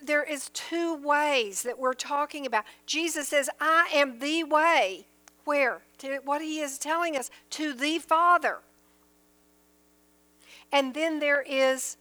[0.02, 2.64] there is two ways that we're talking about.
[2.84, 5.06] Jesus says, "I am the way."
[5.46, 5.82] Where?
[5.98, 8.58] To what he is telling us to the Father.
[10.72, 11.96] And then there is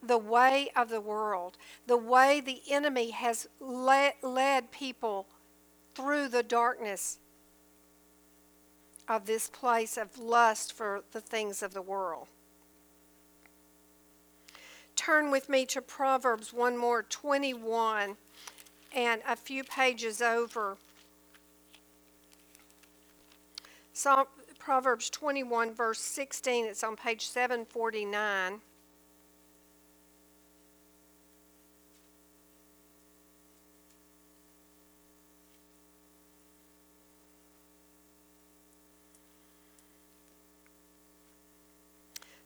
[0.00, 1.58] the way of the world,
[1.88, 5.26] the way the enemy has led, led people
[5.94, 7.18] through the darkness
[9.08, 12.28] of this place of lust for the things of the world.
[14.94, 18.16] Turn with me to Proverbs one more, 21,
[18.94, 20.76] and a few pages over.
[23.98, 24.26] Psalm,
[24.60, 28.60] Proverbs 21, verse 16, it's on page 749.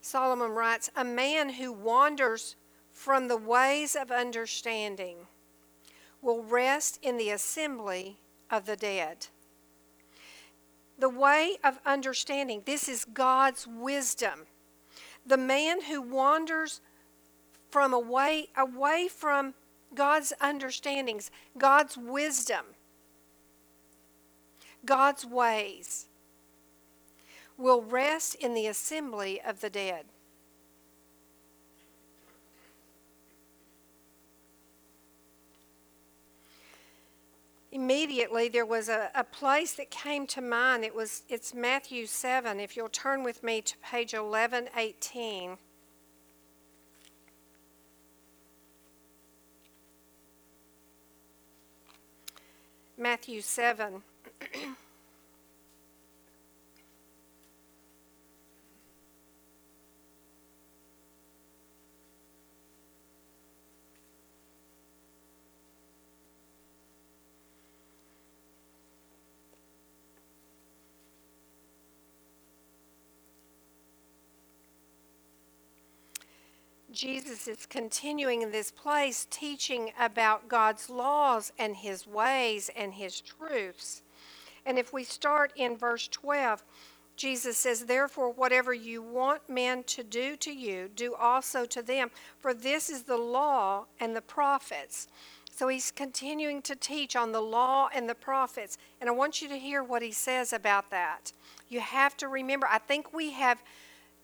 [0.00, 2.56] Solomon writes, A man who wanders
[2.94, 5.26] from the ways of understanding
[6.22, 8.16] will rest in the assembly
[8.50, 9.26] of the dead.
[11.02, 14.46] The way of understanding, this is God's wisdom.
[15.26, 16.80] The man who wanders
[17.72, 19.54] from away, away from
[19.96, 22.66] God's understandings, God's wisdom,
[24.84, 26.06] God's ways
[27.58, 30.04] will rest in the assembly of the dead.
[37.72, 40.84] Immediately there was a, a place that came to mind.
[40.84, 42.60] It was it's Matthew 7.
[42.60, 45.56] If you'll turn with me to page 1118.
[52.98, 54.02] Matthew 7.
[76.92, 83.20] Jesus is continuing in this place teaching about God's laws and his ways and his
[83.20, 84.02] truths.
[84.66, 86.62] And if we start in verse 12,
[87.16, 92.10] Jesus says, Therefore, whatever you want men to do to you, do also to them,
[92.40, 95.08] for this is the law and the prophets.
[95.50, 98.78] So he's continuing to teach on the law and the prophets.
[99.00, 101.32] And I want you to hear what he says about that.
[101.68, 103.62] You have to remember, I think we have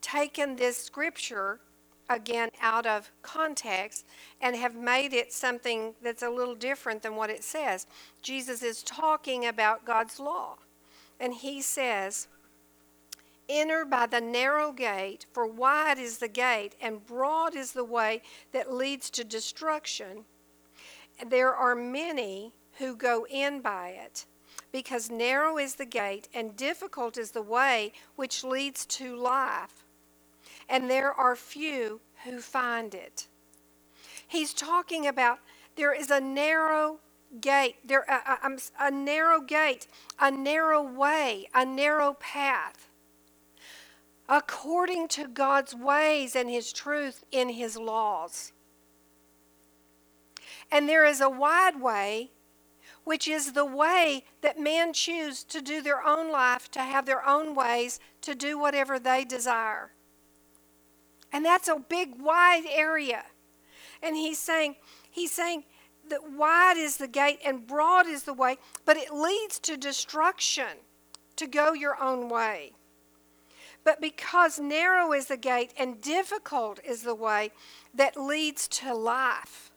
[0.00, 1.60] taken this scripture
[2.08, 4.06] again out of context
[4.40, 7.86] and have made it something that's a little different than what it says.
[8.22, 10.56] Jesus is talking about God's law.
[11.20, 12.28] And he says,
[13.48, 18.22] Enter by the narrow gate, for wide is the gate, and broad is the way
[18.52, 20.24] that leads to destruction.
[21.26, 24.26] There are many who go in by it,
[24.70, 29.86] because narrow is the gate, and difficult is the way which leads to life
[30.68, 33.26] and there are few who find it.
[34.26, 35.38] He's talking about
[35.76, 36.98] there is a narrow
[37.40, 39.86] gate, there a, a, a narrow gate,
[40.18, 42.88] a narrow way, a narrow path.
[44.28, 48.52] According to God's ways and His truth in His laws.
[50.70, 52.30] And there is a wide way,
[53.04, 57.26] which is the way that men choose to do their own life, to have their
[57.26, 59.92] own ways, to do whatever they desire.
[61.32, 63.24] And that's a big, wide area.
[64.02, 64.76] And he's saying,
[65.10, 65.64] he's saying
[66.08, 70.78] that wide is the gate and broad is the way, but it leads to destruction
[71.36, 72.72] to go your own way.
[73.84, 77.52] But because narrow is the gate and difficult is the way
[77.94, 79.70] that leads to life.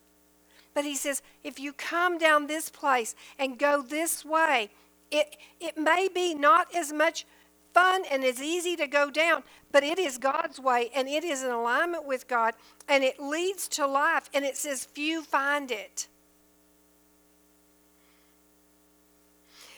[0.73, 4.69] But he says, if you come down this place and go this way,
[5.11, 7.25] it, it may be not as much
[7.73, 11.43] fun and it's easy to go down, but it is God's way and it is
[11.43, 12.53] in alignment with God
[12.87, 16.07] and it leads to life and it says few find it.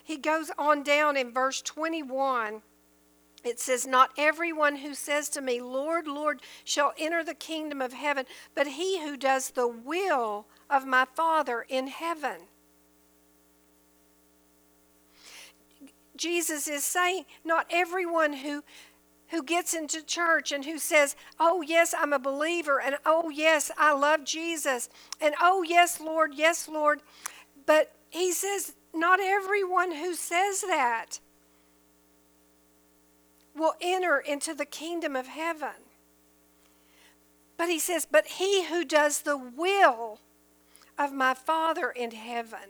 [0.04, 2.62] he goes on down in verse 21.
[3.44, 7.94] It says, Not everyone who says to me, Lord, Lord, shall enter the kingdom of
[7.94, 12.48] heaven, but he who does the will of my Father in heaven.
[16.16, 18.64] Jesus is saying, Not everyone who
[19.30, 23.72] who gets into church and who says, Oh, yes, I'm a believer, and oh, yes,
[23.78, 24.90] I love Jesus,
[25.20, 27.02] and oh, yes, Lord, yes, Lord.
[27.66, 31.20] But he says, Not everyone who says that
[33.56, 35.88] will enter into the kingdom of heaven.
[37.58, 40.20] But he says, But he who does the will
[40.98, 42.70] of my Father in heaven,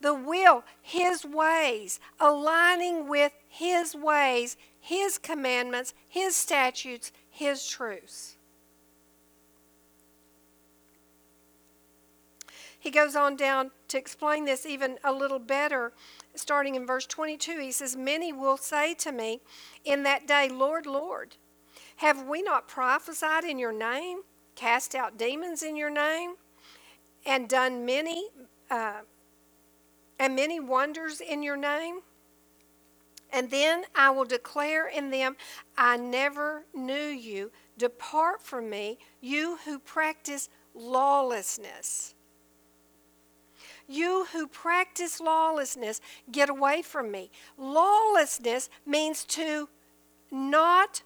[0.00, 8.36] the will, his ways, aligning with his ways, his commandments, His statutes, His truths.
[12.78, 15.92] He goes on down to explain this even a little better,
[16.34, 17.58] starting in verse 22.
[17.60, 19.42] He says, Many will say to me
[19.84, 21.36] in that day, Lord, Lord,
[21.96, 24.20] have we not prophesied in your name,
[24.54, 26.36] cast out demons in your name,
[27.26, 28.30] and done many
[28.70, 29.00] uh,
[30.20, 32.00] and many wonders in your name?
[33.32, 35.36] And then I will declare in them,
[35.78, 37.50] I never knew you.
[37.78, 42.14] Depart from me, you who practice lawlessness.
[43.88, 46.00] You who practice lawlessness,
[46.30, 47.30] get away from me.
[47.56, 49.68] Lawlessness means to
[50.30, 51.02] not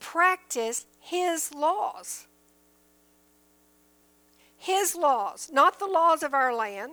[0.00, 2.26] practice his laws.
[4.56, 6.92] His laws, not the laws of our land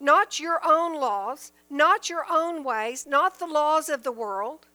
[0.00, 4.66] not your own laws, not your own ways, not the laws of the world.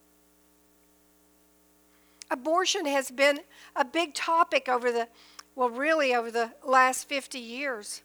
[2.30, 3.40] Abortion has been
[3.76, 5.08] a big topic over the,
[5.56, 8.04] well, really over the last 50 years.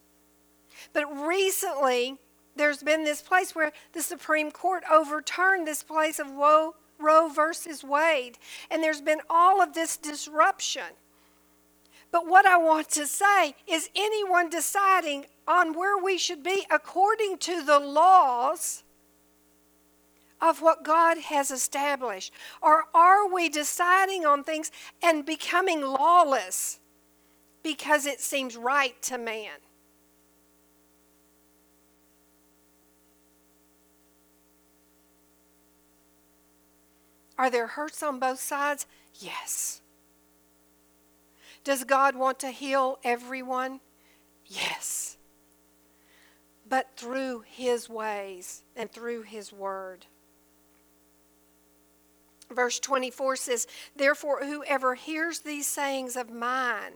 [0.93, 2.19] But recently,
[2.57, 6.75] there's been this place where the Supreme Court overturned this place of Roe,
[7.29, 8.39] versus Wade.
[8.71, 10.93] And there's been all of this disruption.
[12.13, 17.39] But what I want to say is anyone deciding on where we should be according
[17.39, 18.83] to the laws
[20.41, 22.33] of what God has established?
[22.61, 24.71] Or are we deciding on things
[25.03, 26.81] and becoming lawless
[27.63, 29.59] because it seems right to man?
[37.39, 38.87] Are there hurts on both sides?
[39.15, 39.81] Yes.
[41.71, 43.79] Does God want to heal everyone?
[44.45, 45.19] Yes.
[46.69, 50.07] But through His ways and through His word.
[52.51, 56.95] Verse 24 says, Therefore, whoever hears these sayings of mine,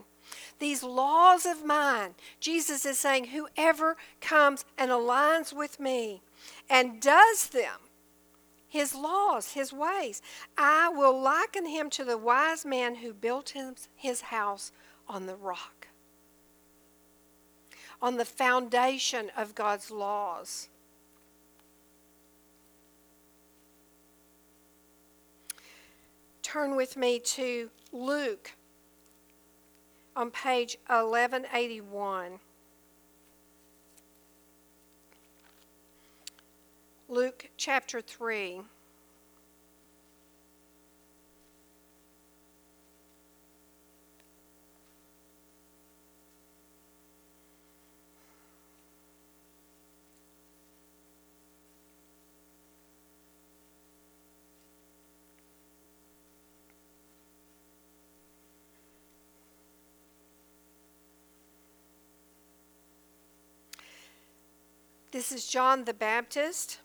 [0.59, 6.21] these laws of mine, Jesus is saying, whoever comes and aligns with me
[6.69, 7.79] and does them,
[8.75, 10.21] his laws, his ways.
[10.59, 13.55] I will liken him to the wise man who built
[13.95, 14.73] his, house
[15.09, 15.87] on the rock,
[18.03, 20.69] on the foundation of God's laws.
[26.43, 28.57] Turn with me to Luke
[30.17, 32.41] on page 1181.
[37.15, 38.63] Luke chapter 3.
[65.13, 66.81] This is John the Baptist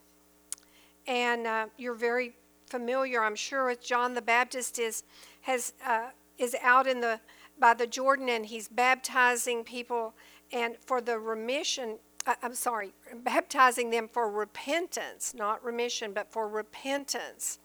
[1.08, 2.34] and uh, you're very
[2.68, 5.04] familiar, I'm sure, with John the Baptist is
[5.41, 7.20] has uh, is out in the
[7.60, 10.14] by the Jordan and he's baptizing people
[10.52, 11.97] and for the remission.
[12.26, 12.93] Uh, I'm sorry,
[13.24, 17.60] baptizing them for repentance, not remission, but for repentance,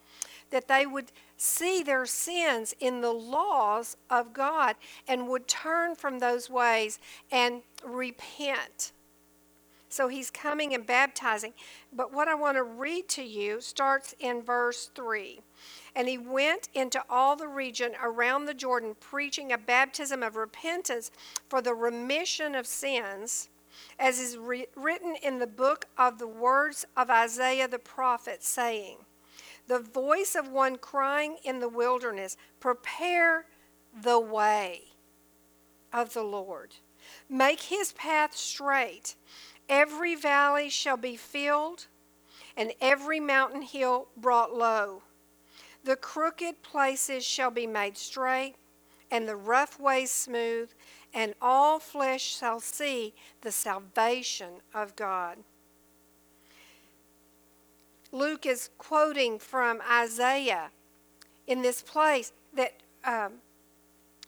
[0.50, 4.76] that they would see their sins in the laws of God
[5.08, 6.98] and would turn from those ways
[7.30, 8.92] and repent
[9.94, 11.52] so he's coming and baptizing.
[11.92, 15.40] But what I want to read to you starts in verse 3.
[15.94, 21.12] And he went into all the region around the Jordan, preaching a baptism of repentance
[21.48, 23.50] for the remission of sins,
[23.96, 28.96] as is re- written in the book of the words of Isaiah the prophet, saying,
[29.68, 33.46] The voice of one crying in the wilderness, Prepare
[34.02, 34.82] the way
[35.92, 36.74] of the Lord,
[37.28, 39.14] make his path straight
[39.68, 41.86] Every valley shall be filled,
[42.56, 45.02] and every mountain hill brought low.
[45.84, 48.54] The crooked places shall be made straight,
[49.10, 50.70] and the rough ways smooth,
[51.12, 55.38] and all flesh shall see the salvation of God.
[58.12, 60.70] Luke is quoting from Isaiah
[61.46, 63.34] in this place that um,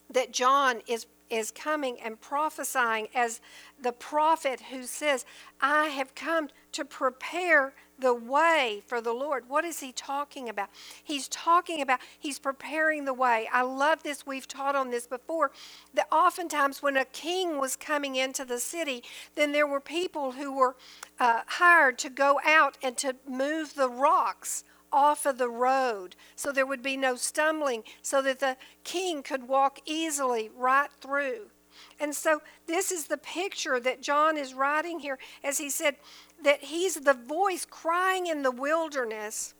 [0.09, 3.41] that John is is coming and prophesying as
[3.81, 5.25] the prophet who says,
[5.61, 9.49] I have come to prepare the way for the Lord.
[9.49, 10.69] What is he talking about?
[11.03, 13.49] He's talking about, he's preparing the way.
[13.51, 14.25] I love this.
[14.25, 15.51] We've taught on this before.
[15.93, 19.03] That oftentimes when a king was coming into the city,
[19.35, 20.75] then there were people who were
[21.19, 26.51] uh, hired to go out and to move the rocks off of the road so
[26.51, 31.47] there would be no stumbling, so that the king could walk easily right through.
[31.99, 35.95] And so, this is the picture that John is writing here as he said
[36.43, 39.53] that he's the voice crying in the wilderness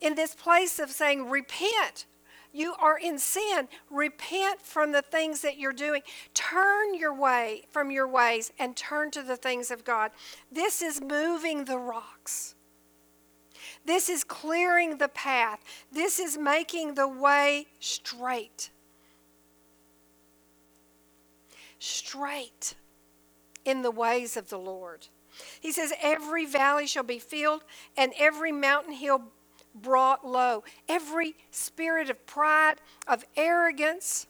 [0.00, 2.06] in this place of saying, Repent.
[2.52, 3.68] You are in sin.
[3.90, 6.00] Repent from the things that you're doing.
[6.32, 10.10] Turn your way from your ways and turn to the things of God.
[10.50, 12.55] This is moving the rocks.
[13.86, 15.60] This is clearing the path.
[15.92, 18.70] This is making the way straight.
[21.78, 22.74] Straight
[23.64, 25.06] in the ways of the Lord.
[25.60, 27.62] He says, Every valley shall be filled,
[27.96, 29.22] and every mountain hill
[29.74, 30.64] brought low.
[30.88, 32.76] Every spirit of pride,
[33.06, 34.26] of arrogance,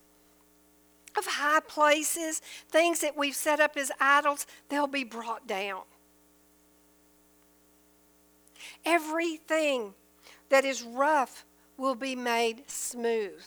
[1.16, 5.82] of high places, things that we've set up as idols, they'll be brought down.
[8.86, 9.92] Everything
[10.48, 11.44] that is rough
[11.76, 13.44] will be made smooth.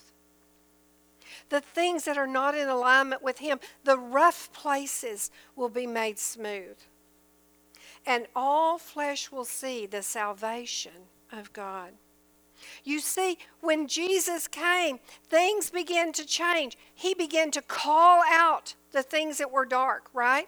[1.50, 6.20] The things that are not in alignment with Him, the rough places will be made
[6.20, 6.78] smooth.
[8.06, 11.94] And all flesh will see the salvation of God.
[12.84, 16.78] You see, when Jesus came, things began to change.
[16.94, 20.48] He began to call out the things that were dark, right?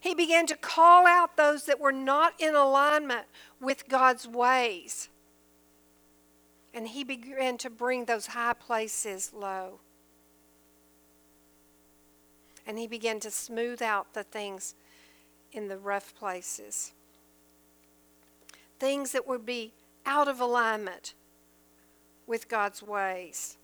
[0.00, 3.26] He began to call out those that were not in alignment
[3.60, 5.08] with God's ways.
[6.74, 9.80] And he began to bring those high places low.
[12.66, 14.74] And he began to smooth out the things
[15.52, 16.92] in the rough places.
[18.78, 19.72] Things that would be
[20.04, 21.14] out of alignment
[22.26, 23.56] with God's ways.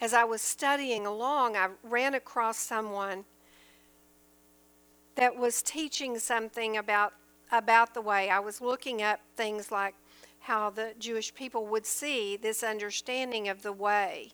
[0.00, 3.24] As I was studying along, I ran across someone
[5.14, 7.14] that was teaching something about
[7.52, 8.28] about the way.
[8.28, 9.94] I was looking up things like
[10.40, 14.32] how the Jewish people would see this understanding of the way.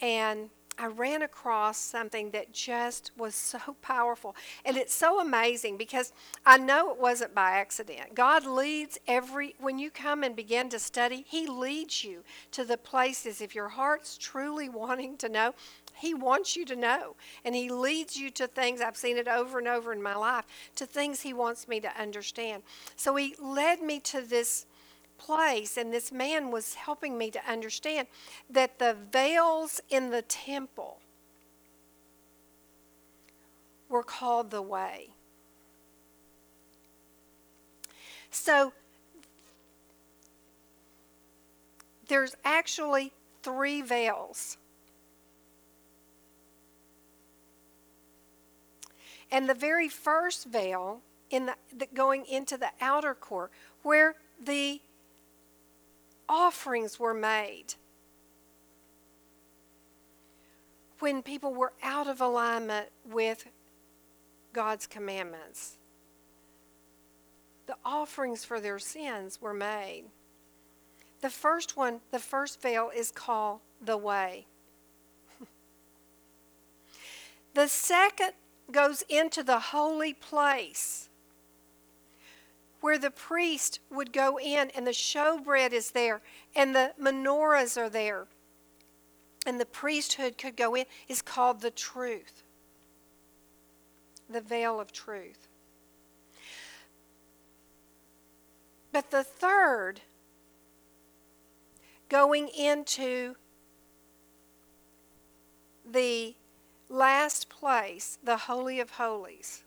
[0.00, 4.36] And I ran across something that just was so powerful.
[4.64, 6.12] And it's so amazing because
[6.44, 8.14] I know it wasn't by accident.
[8.14, 12.76] God leads every, when you come and begin to study, He leads you to the
[12.76, 13.40] places.
[13.40, 15.54] If your heart's truly wanting to know,
[15.94, 17.16] He wants you to know.
[17.44, 20.44] And He leads you to things, I've seen it over and over in my life,
[20.76, 22.62] to things He wants me to understand.
[22.96, 24.66] So He led me to this
[25.18, 28.08] place, and this man was helping me to understand
[28.50, 30.98] that the veils in the temple
[33.88, 35.10] were called the way.
[38.30, 38.72] So
[42.08, 43.12] there's actually
[43.42, 44.58] three veils.
[49.30, 51.00] And the very first veil
[51.30, 53.50] in the, the going into the outer court
[53.82, 54.80] where the
[56.28, 57.74] offerings were made
[60.98, 63.46] when people were out of alignment with
[64.52, 65.76] God's commandments.
[67.66, 70.04] The offerings for their sins were made.
[71.20, 74.46] The first one, the first veil, is called the way.
[77.54, 78.32] the second
[78.70, 81.08] goes into the holy place
[82.86, 86.22] where the priest would go in and the showbread is there
[86.54, 88.28] and the menorahs are there.
[89.44, 92.44] And the priesthood could go in is called the truth
[94.30, 95.48] the veil of truth.
[98.92, 100.02] But the third
[102.08, 103.34] going into
[105.84, 106.36] the
[106.88, 109.64] last place the holy of holies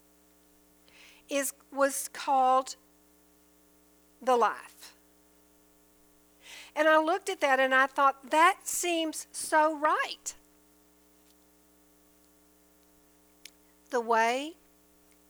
[1.28, 2.78] is was called
[4.22, 4.94] the life.
[6.76, 10.34] And I looked at that and I thought, that seems so right.
[13.90, 14.54] The way,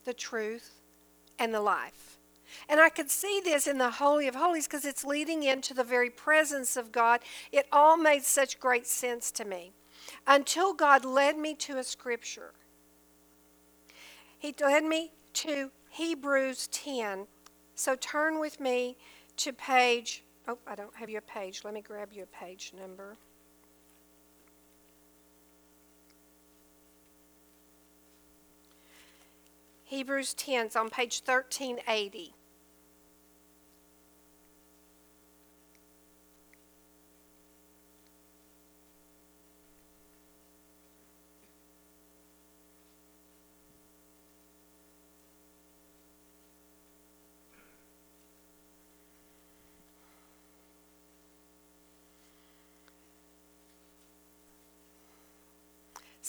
[0.06, 0.82] the truth,
[1.38, 2.18] and the life.
[2.68, 5.84] And I could see this in the Holy of Holies because it's leading into the
[5.84, 7.22] very presence of God.
[7.52, 9.72] It all made such great sense to me
[10.28, 12.52] until God led me to a scripture.
[14.38, 17.28] He led me to Hebrews 10.
[17.80, 18.98] So turn with me
[19.38, 21.62] to page, oh, I don't have you a page.
[21.64, 23.16] Let me grab you a page number.
[29.86, 32.34] Hebrews 10 is on page 1380.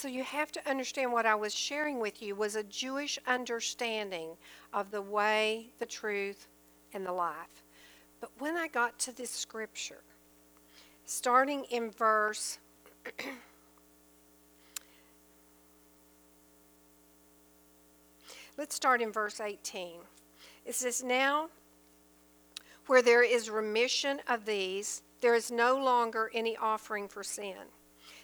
[0.01, 4.31] So you have to understand what I was sharing with you was a Jewish understanding
[4.73, 6.47] of the way, the truth,
[6.95, 7.63] and the life.
[8.19, 10.01] But when I got to this scripture,
[11.05, 12.61] starting in verse
[18.57, 19.99] Let's start in verse 18.
[20.65, 21.51] It says, Now,
[22.87, 27.69] where there is remission of these, there is no longer any offering for sin.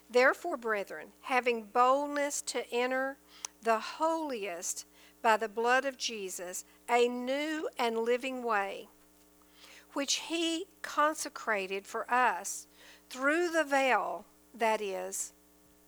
[0.09, 3.18] Therefore, brethren, having boldness to enter
[3.62, 4.86] the holiest
[5.20, 8.88] by the blood of Jesus, a new and living way,
[9.92, 12.66] which he consecrated for us
[13.11, 15.32] through the veil that is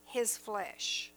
[0.05, 1.13] his flesh.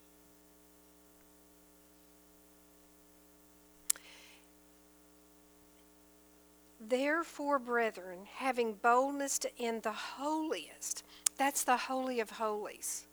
[6.80, 11.04] Therefore, brethren, having boldness to enter the holiest,
[11.42, 13.08] that's the Holy of Holies.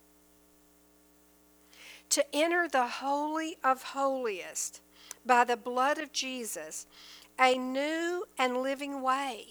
[2.11, 4.83] To enter the Holy of Holiest
[5.25, 6.87] by the blood of Jesus,
[7.41, 9.47] a new and living way.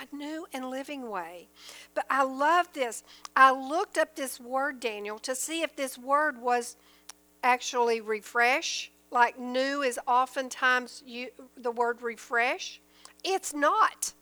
[0.00, 1.50] A new and living way.
[1.94, 3.04] But I love this.
[3.36, 6.76] I looked up this word, Daniel, to see if this word was
[7.42, 11.28] actually refresh, like new is oftentimes you,
[11.58, 12.80] the word refresh.
[13.22, 14.14] It's not.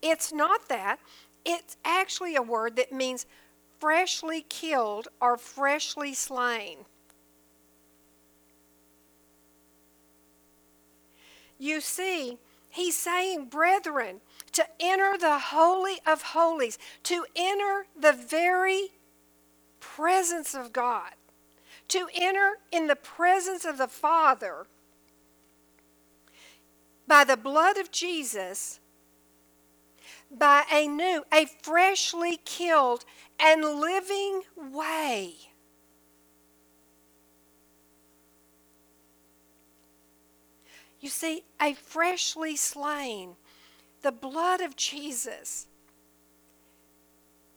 [0.00, 1.00] It's not that.
[1.44, 3.26] It's actually a word that means
[3.78, 6.78] freshly killed or freshly slain.
[11.58, 12.38] You see,
[12.68, 14.20] he's saying, brethren,
[14.52, 18.88] to enter the Holy of Holies, to enter the very
[19.80, 21.12] presence of God,
[21.88, 24.66] to enter in the presence of the Father
[27.06, 28.80] by the blood of Jesus
[30.38, 33.04] by a new, a freshly killed
[33.38, 35.34] and living way.
[41.00, 43.36] You see, a freshly slain,
[44.02, 45.66] the blood of Jesus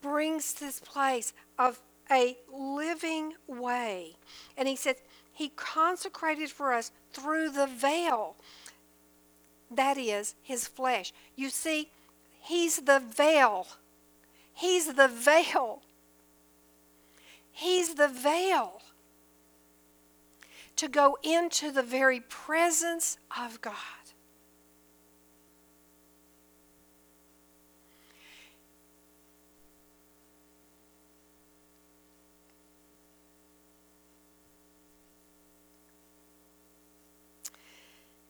[0.02, 1.80] brings this place of
[2.12, 4.18] a living way.
[4.58, 4.98] And he said,
[5.34, 8.36] He consecrated for us through the veil.
[9.72, 11.14] That is his flesh.
[11.36, 11.90] You see,
[12.48, 13.68] He's the veil.
[14.54, 15.82] He's the veil.
[17.52, 18.82] He's the veil
[20.78, 23.74] to go into the very presence of God.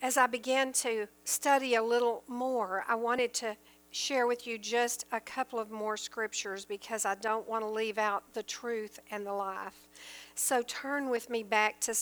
[0.02, 3.58] As I began to study a little more, I wanted to
[3.98, 7.98] share with you just a couple of more scriptures because I don't want to leave
[7.98, 9.88] out the truth and the life.
[10.36, 11.96] So turn with me back to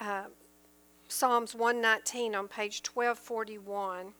[0.00, 0.22] uh,
[1.08, 4.14] Psalms 119 on page 1241.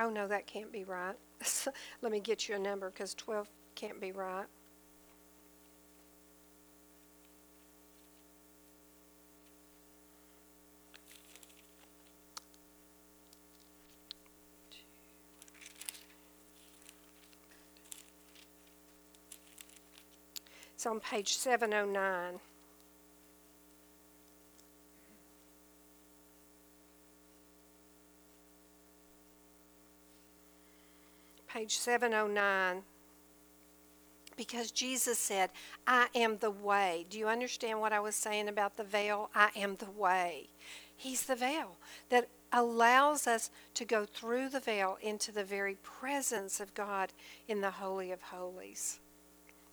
[0.00, 1.16] Oh, no, that can't be right.
[2.02, 4.46] Let me get you a number because 12 can't be right.
[20.78, 22.38] It's on page 709.
[31.48, 32.82] Page 709.
[34.36, 35.50] Because Jesus said,
[35.84, 37.06] I am the way.
[37.10, 39.30] Do you understand what I was saying about the veil?
[39.34, 40.46] I am the way.
[40.96, 41.76] He's the veil
[42.10, 47.12] that allows us to go through the veil into the very presence of God
[47.48, 49.00] in the Holy of Holies.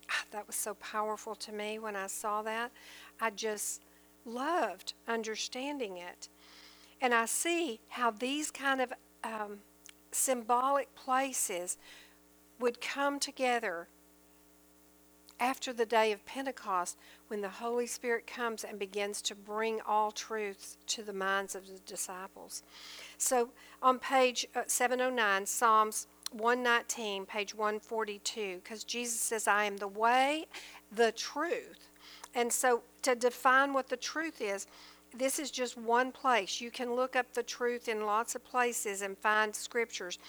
[0.09, 2.71] Ah, that was so powerful to me when I saw that.
[3.19, 3.81] I just
[4.25, 6.29] loved understanding it.
[7.01, 8.93] And I see how these kind of
[9.23, 9.59] um,
[10.11, 11.77] symbolic places
[12.59, 13.87] would come together
[15.39, 16.97] after the day of Pentecost
[17.27, 21.67] when the Holy Spirit comes and begins to bring all truths to the minds of
[21.67, 22.63] the disciples.
[23.17, 23.49] So
[23.81, 30.45] on page uh, 709, Psalms 119, page 142, because Jesus says, I am the way,
[30.91, 31.89] the truth.
[32.33, 34.67] And so to define what the truth is,
[35.17, 36.59] this is just one place.
[36.59, 40.19] You can look up the truth in lots of places and find scriptures.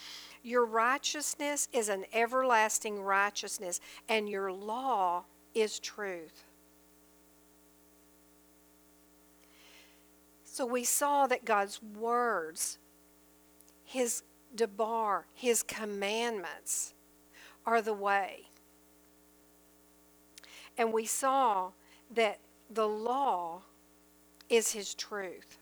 [0.44, 6.44] Your righteousness is an everlasting righteousness, and your law is truth.
[10.44, 12.78] So we saw that God's words,
[13.84, 14.22] His
[14.56, 16.94] debar, His commandments,
[17.64, 18.48] are the way.
[20.78, 21.70] And we saw
[22.14, 22.38] that
[22.70, 23.62] the law
[24.48, 25.58] is His truth.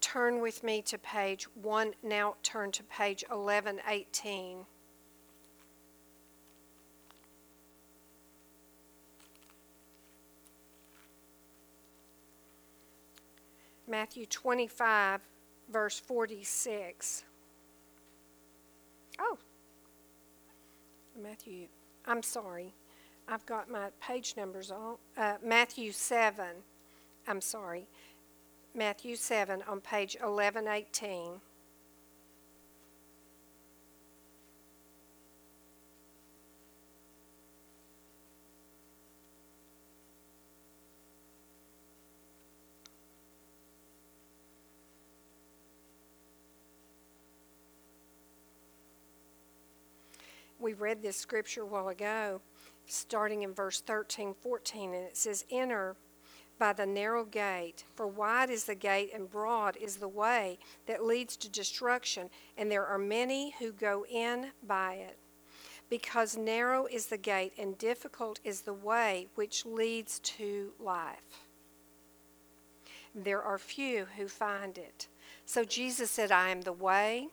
[0.00, 4.66] Turn with me to page one, now turn to page 1118.
[13.92, 15.20] Matthew 25,
[15.70, 17.24] verse 46.
[19.18, 19.36] Oh,
[21.22, 21.66] Matthew,
[22.06, 22.72] I'm sorry.
[23.28, 24.96] I've got my page numbers on.
[25.14, 26.46] Uh, Matthew 7,
[27.28, 27.86] I'm sorry.
[28.74, 31.32] Matthew 7 on page 1118.
[50.72, 52.40] We read this scripture a while ago,
[52.86, 55.96] starting in verse 13, 14, and it says, Enter
[56.58, 61.04] by the narrow gate, for wide is the gate and broad is the way that
[61.04, 65.18] leads to destruction, and there are many who go in by it.
[65.90, 71.48] Because narrow is the gate and difficult is the way which leads to life.
[73.14, 75.08] There are few who find it.
[75.44, 77.28] So Jesus said, I am the way,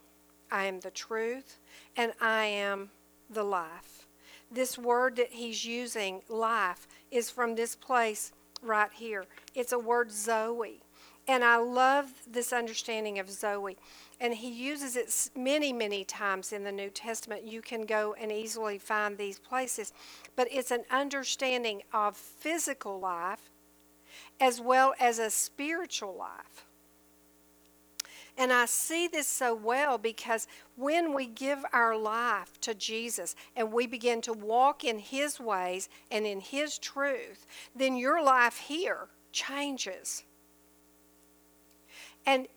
[0.52, 1.58] I am the truth,
[1.96, 2.90] and I am
[3.30, 4.08] the life.
[4.52, 8.32] This word that he's using, life, is from this place
[8.62, 9.26] right here.
[9.54, 10.82] It's a word Zoe.
[11.28, 13.78] And I love this understanding of Zoe.
[14.20, 17.44] And he uses it many, many times in the New Testament.
[17.44, 19.94] You can go and easily find these places.
[20.36, 23.52] But it's an understanding of physical life
[24.40, 26.66] as well as a spiritual life.
[28.40, 30.48] And I see this so well because
[30.78, 35.90] when we give our life to Jesus and we begin to walk in His ways
[36.10, 37.46] and in His truth,
[37.76, 40.24] then your life here changes.
[42.26, 42.48] And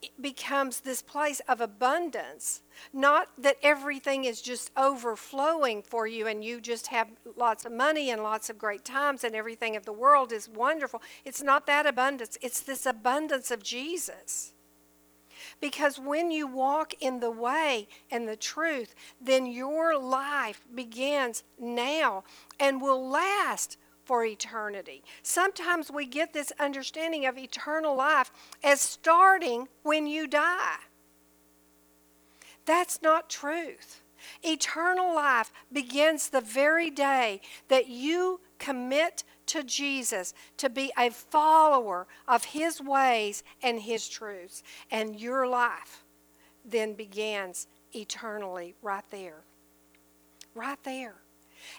[0.00, 2.62] it becomes this place of abundance.
[2.94, 8.10] Not that everything is just overflowing for you and you just have lots of money
[8.10, 11.02] and lots of great times and everything of the world is wonderful.
[11.26, 14.54] It's not that abundance, it's this abundance of Jesus.
[15.60, 22.24] Because when you walk in the way and the truth, then your life begins now
[22.60, 25.02] and will last for eternity.
[25.22, 28.30] Sometimes we get this understanding of eternal life
[28.62, 30.76] as starting when you die.
[32.66, 34.02] That's not truth.
[34.42, 42.06] Eternal life begins the very day that you commit to Jesus to be a follower
[42.26, 44.62] of His ways and His truths.
[44.90, 46.04] And your life
[46.64, 49.44] then begins eternally right there.
[50.54, 51.14] Right there.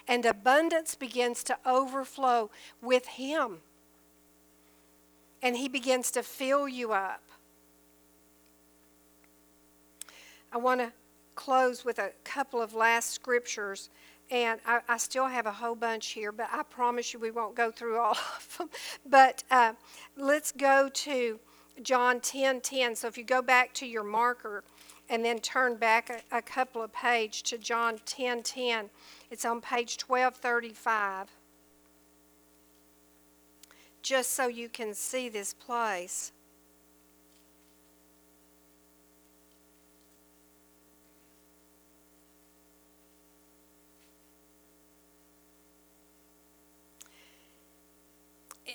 [0.06, 2.50] And abundance begins to overflow
[2.82, 3.58] with Him.
[5.42, 7.22] And He begins to fill you up.
[10.52, 10.92] I want to
[11.38, 13.90] close with a couple of last scriptures
[14.28, 17.54] and I, I, still have a whole bunch here, but I promise you we won't
[17.54, 18.68] go through all of them.
[19.08, 19.74] But uh,
[20.16, 21.38] let's go to
[21.80, 22.96] John 10 10.
[22.96, 24.64] So if you go back to your marker
[25.08, 28.90] and then turn back a, a couple of pages to John 10 10,
[29.30, 31.28] it's on page 1235.
[34.02, 36.32] Just so you can see this place.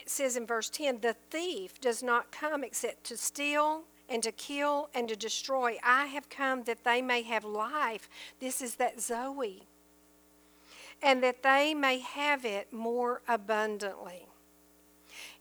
[0.03, 4.33] It says in verse 10 the thief does not come except to steal and to
[4.33, 5.77] kill and to destroy.
[5.81, 8.09] I have come that they may have life.
[8.41, 9.63] This is that Zoe.
[11.01, 14.27] And that they may have it more abundantly.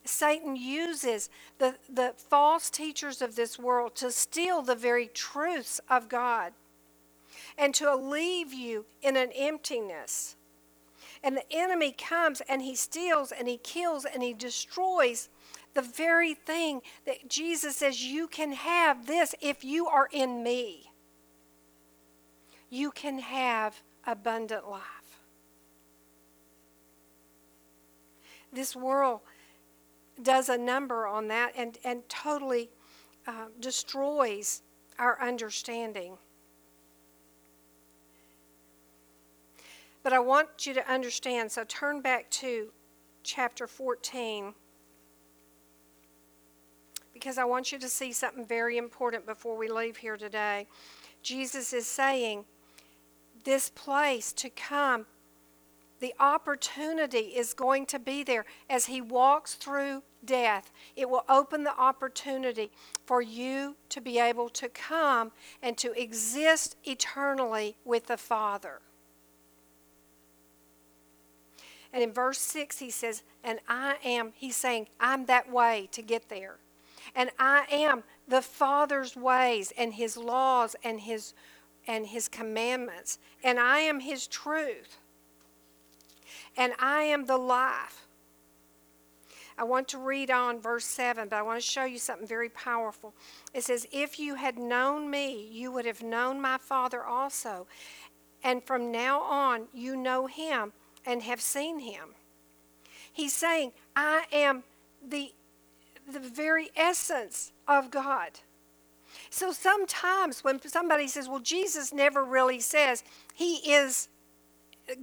[0.04, 1.28] Satan uses
[1.58, 6.52] the, the false teachers of this world to steal the very truths of God
[7.58, 10.36] and to leave you in an emptiness.
[11.22, 15.28] And the enemy comes and he steals and he kills and he destroys
[15.74, 20.90] the very thing that Jesus says you can have this if you are in me.
[22.68, 24.82] You can have abundant life.
[28.52, 29.20] This world
[30.22, 32.70] does a number on that and, and totally
[33.26, 34.62] uh, destroys
[34.98, 36.18] our understanding.
[40.02, 42.72] But I want you to understand, so turn back to
[43.22, 44.54] chapter 14
[47.12, 50.66] because I want you to see something very important before we leave here today.
[51.22, 52.44] Jesus is saying,
[53.44, 55.06] This place to come
[56.02, 60.72] the opportunity is going to be there as he walks through death.
[60.96, 62.72] It will open the opportunity
[63.06, 65.30] for you to be able to come
[65.62, 68.80] and to exist eternally with the Father.
[71.92, 76.02] And in verse 6, he says, And I am, he's saying, I'm that way to
[76.02, 76.56] get there.
[77.14, 81.34] And I am the Father's ways and his laws and his
[81.86, 83.18] and his commandments.
[83.42, 84.98] And I am his truth
[86.56, 88.06] and I am the life.
[89.58, 92.48] I want to read on verse 7, but I want to show you something very
[92.48, 93.12] powerful.
[93.52, 97.66] It says, If you had known me, you would have known my Father also.
[98.42, 100.72] And from now on, you know him
[101.06, 102.14] and have seen him.
[103.12, 104.64] He's saying, I am
[105.06, 105.32] the,
[106.10, 108.40] the very essence of God.
[109.30, 113.04] So sometimes when somebody says, Well, Jesus never really says
[113.34, 114.08] he is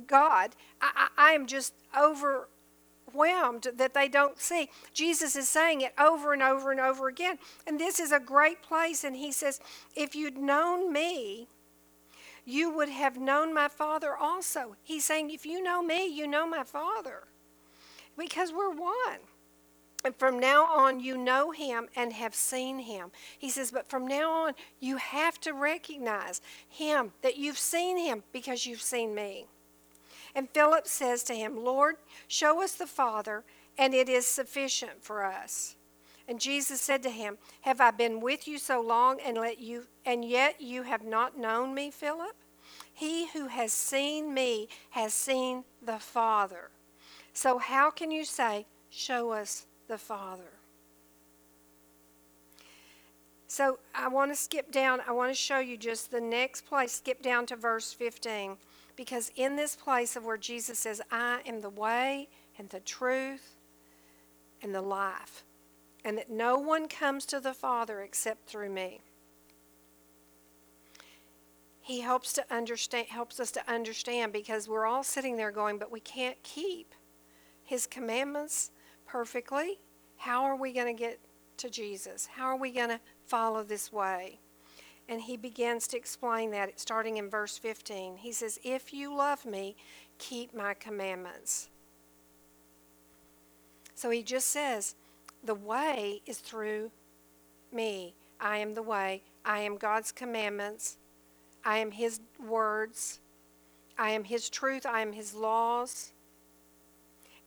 [0.08, 4.70] God, I, I, I am just overwhelmed that they don't see.
[4.94, 7.38] Jesus is saying it over and over and over again.
[7.66, 9.04] And this is a great place.
[9.04, 9.60] And he says,
[9.96, 11.48] If you'd known me,
[12.50, 14.76] you would have known my Father also.
[14.84, 17.24] He's saying, If you know me, you know my Father.
[18.18, 19.20] Because we're one.
[20.06, 23.12] And from now on, you know him and have seen him.
[23.38, 28.24] He says, but from now on, you have to recognize him, that you've seen him
[28.32, 29.48] because you've seen me.
[30.34, 31.96] And Philip says to him, Lord,
[32.28, 33.44] show us the Father,
[33.78, 35.76] and it is sufficient for us.
[36.30, 39.88] And Jesus said to him, Have I been with you so long and let you
[40.06, 42.36] and yet you have not known me, Philip?
[42.94, 46.70] He who has seen me has seen the Father.
[47.34, 50.52] So how can you say, Show us the Father?
[53.48, 55.02] So I want to skip down.
[55.08, 56.92] I want to show you just the next place.
[56.92, 58.58] Skip down to verse 15.
[58.96, 62.28] Because in this place of where Jesus says, I am the way
[62.60, 63.56] and the truth
[64.62, 65.44] and the life,
[66.04, 69.02] and that no one comes to the Father except through me.
[71.82, 75.92] He helps to understand helps us to understand because we're all sitting there going, but
[75.92, 76.94] we can't keep
[77.64, 78.72] his commandments
[79.06, 79.80] perfectly.
[80.18, 81.20] How are we going to get
[81.58, 82.28] to Jesus?
[82.36, 84.40] How are we going to follow this way?
[85.10, 88.18] and he begins to explain that starting in verse 15.
[88.18, 89.76] He says, If you love me,
[90.20, 91.70] keep my commandments.
[93.96, 94.96] So he just says,
[95.44, 96.92] The way is through
[97.72, 98.14] me.
[98.40, 99.24] I am the way.
[99.46, 100.98] I am God's commandments.
[101.64, 103.20] I am his words.
[103.98, 104.86] I am his truth.
[104.86, 106.14] I am his laws.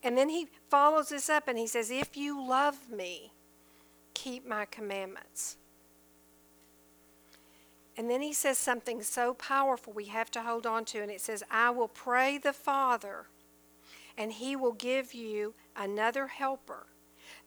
[0.02, 3.32] And then he follows this up and he says, If you love me,
[4.14, 5.56] keep my commandments.
[7.96, 11.20] And then he says something so powerful we have to hold on to, and it
[11.20, 13.26] says, I will pray the Father,
[14.16, 16.86] and he will give you another helper,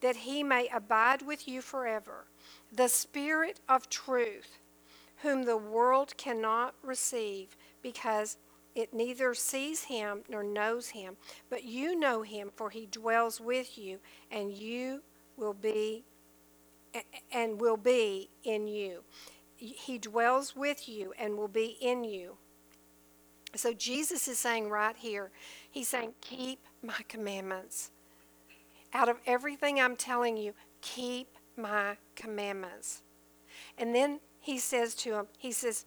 [0.02, 2.26] that he may abide with you forever,
[2.72, 4.60] the Spirit of truth,
[5.22, 8.38] whom the world cannot receive, because
[8.76, 11.16] it neither sees him nor knows him.
[11.50, 14.00] But you know him, for he dwells with you,
[14.32, 15.02] and you
[15.38, 16.04] will be
[17.32, 19.04] and will be in you
[19.58, 22.38] he dwells with you and will be in you.
[23.56, 25.32] So Jesus is saying right here,
[25.72, 27.92] he's saying, keep my commandments.
[28.96, 31.28] Out of everything I'm telling you, keep
[31.58, 33.04] my commandments.
[33.78, 35.86] And then he says to him, he says,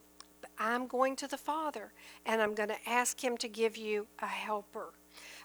[0.59, 1.91] I'm going to the Father
[2.25, 4.93] and I'm going to ask him to give you a helper.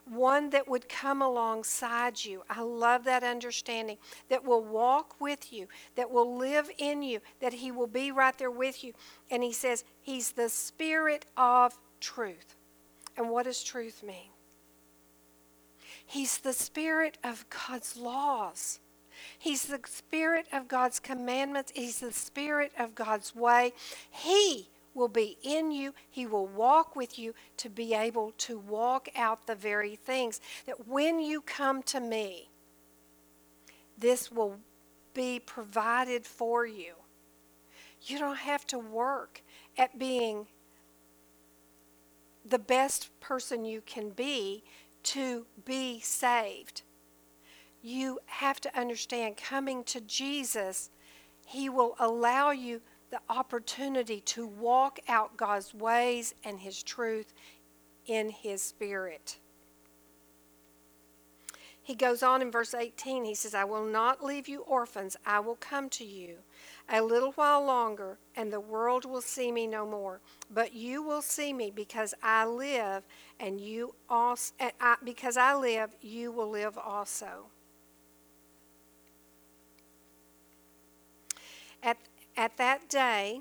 [0.04, 2.42] one that would come alongside you.
[2.50, 3.96] I love that understanding
[4.28, 5.66] that will walk with you,
[5.96, 8.92] that will live in you, that He will be right there with you.
[9.30, 12.56] And He says, He's the Spirit of truth.
[13.16, 14.33] And what does truth mean?
[16.06, 18.80] He's the Spirit of God's laws.
[19.38, 21.72] He's the Spirit of God's commandments.
[21.74, 23.72] He's the Spirit of God's way.
[24.10, 25.94] He will be in you.
[26.08, 30.86] He will walk with you to be able to walk out the very things that
[30.86, 32.48] when you come to me,
[33.98, 34.58] this will
[35.14, 36.94] be provided for you.
[38.02, 39.42] You don't have to work
[39.78, 40.46] at being
[42.44, 44.62] the best person you can be
[45.04, 46.82] to be saved.
[47.82, 50.90] You have to understand coming to Jesus,
[51.46, 57.32] He will allow you the opportunity to walk out God's ways and His truth
[58.06, 59.38] in His Spirit.
[61.84, 65.40] He goes on in verse 18, he says, I will not leave you orphans, I
[65.40, 66.36] will come to you.
[66.88, 70.20] A little while longer, and the world will see me no more.
[70.50, 73.04] But you will see me because I live,
[73.40, 77.46] and you also, I, because I live, you will live also.
[81.82, 81.96] At,
[82.36, 83.40] at that day,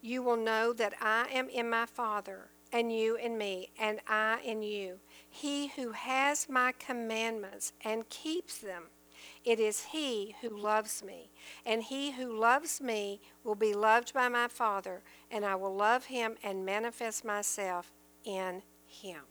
[0.00, 4.40] you will know that I am in my Father, and you in me, and I
[4.44, 4.98] in you.
[5.28, 8.84] He who has my commandments and keeps them,
[9.48, 11.30] it is he who loves me.
[11.64, 15.00] And he who loves me will be loved by my Father,
[15.30, 17.90] and I will love him and manifest myself
[18.24, 19.22] in him.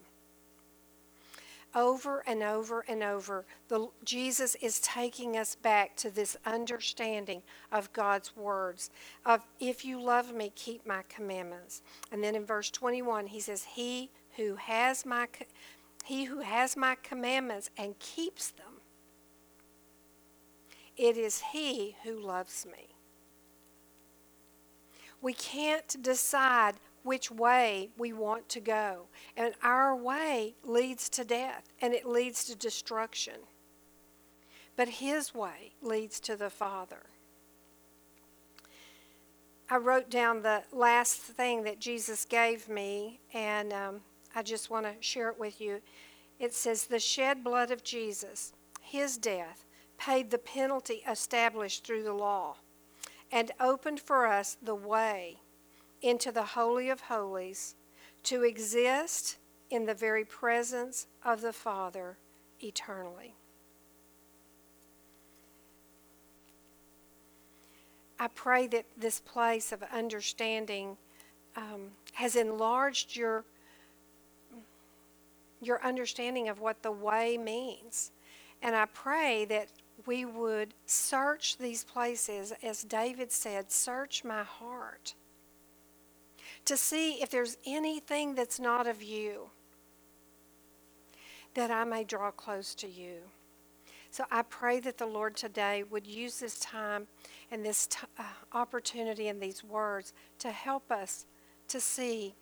[1.76, 7.94] Over and over and over, the, Jesus is taking us back to this understanding of
[7.94, 8.90] God's words
[9.24, 11.84] of if you love me, keep my commandments.
[12.12, 15.28] And then in verse 21, he says, He who has my
[16.06, 18.67] he who has my commandments and keeps them,
[20.98, 22.90] it is he who loves me.
[25.22, 29.08] We can't decide which way we want to go.
[29.36, 33.36] And our way leads to death and it leads to destruction.
[34.76, 37.08] But His way leads to the Father.
[39.70, 44.02] I wrote down the last thing that Jesus gave me, and um,
[44.34, 45.82] I just want to share it with you.
[46.40, 49.66] It says, The shed blood of Jesus, his death,
[49.98, 52.56] paid the penalty established through the law
[53.32, 55.38] and opened for us the way
[56.02, 57.76] into the Holy of Holies
[58.24, 59.38] to exist
[59.70, 62.18] in the very presence of the Father
[62.62, 63.34] eternally.
[68.20, 70.98] I pray that this place of understanding
[71.56, 73.44] um, has enlarged your
[75.60, 78.12] your understanding of what the way means.
[78.62, 79.70] And I pray that
[80.08, 85.14] we would search these places, as David said, search my heart
[86.66, 89.50] to see if there's anything that's not of you,
[91.54, 93.18] that I may draw close to you.
[94.12, 97.08] So I pray that the Lord today would use this time
[97.52, 98.24] and this t- uh,
[98.54, 101.26] opportunity and these words to help us
[101.68, 102.34] to see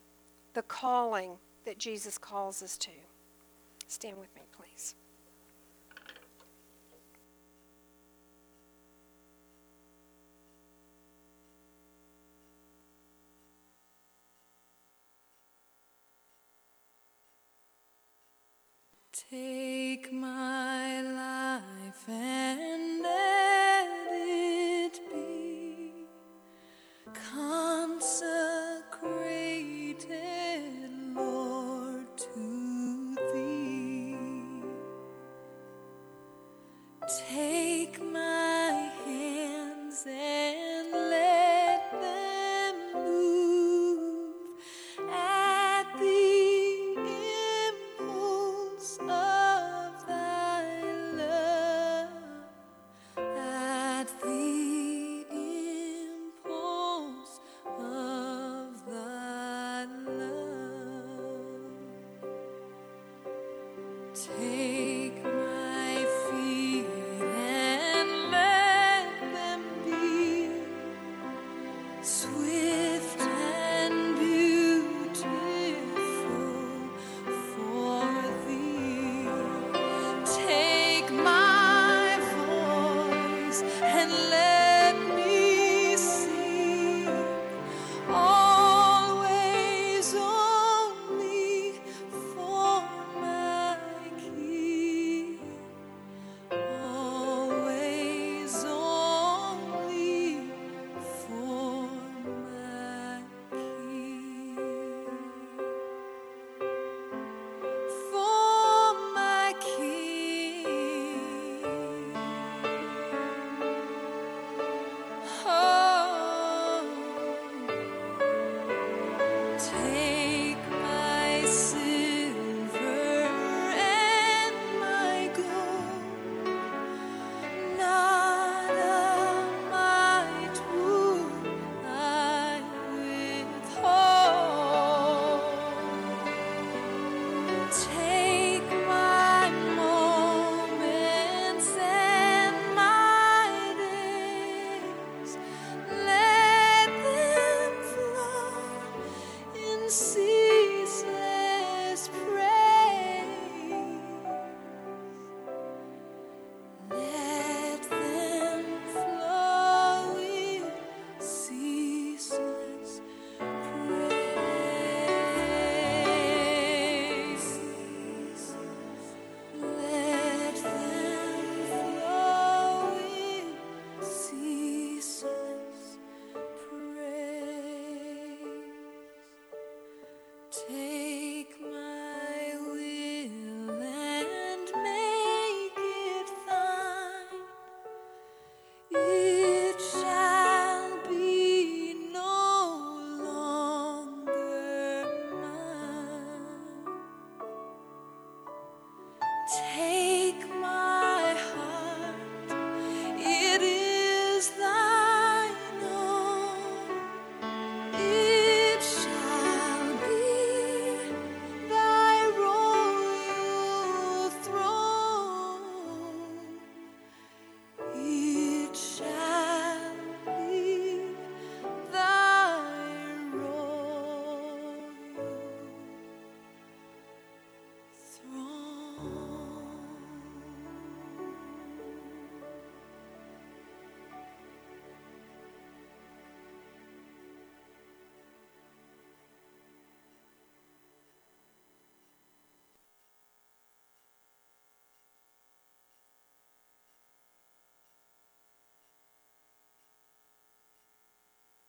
[0.53, 2.91] the calling that Jesus calls us to.
[3.87, 4.41] Stand with me,
[19.31, 26.05] Take my life and let it be.
[27.33, 28.54] Consecrated,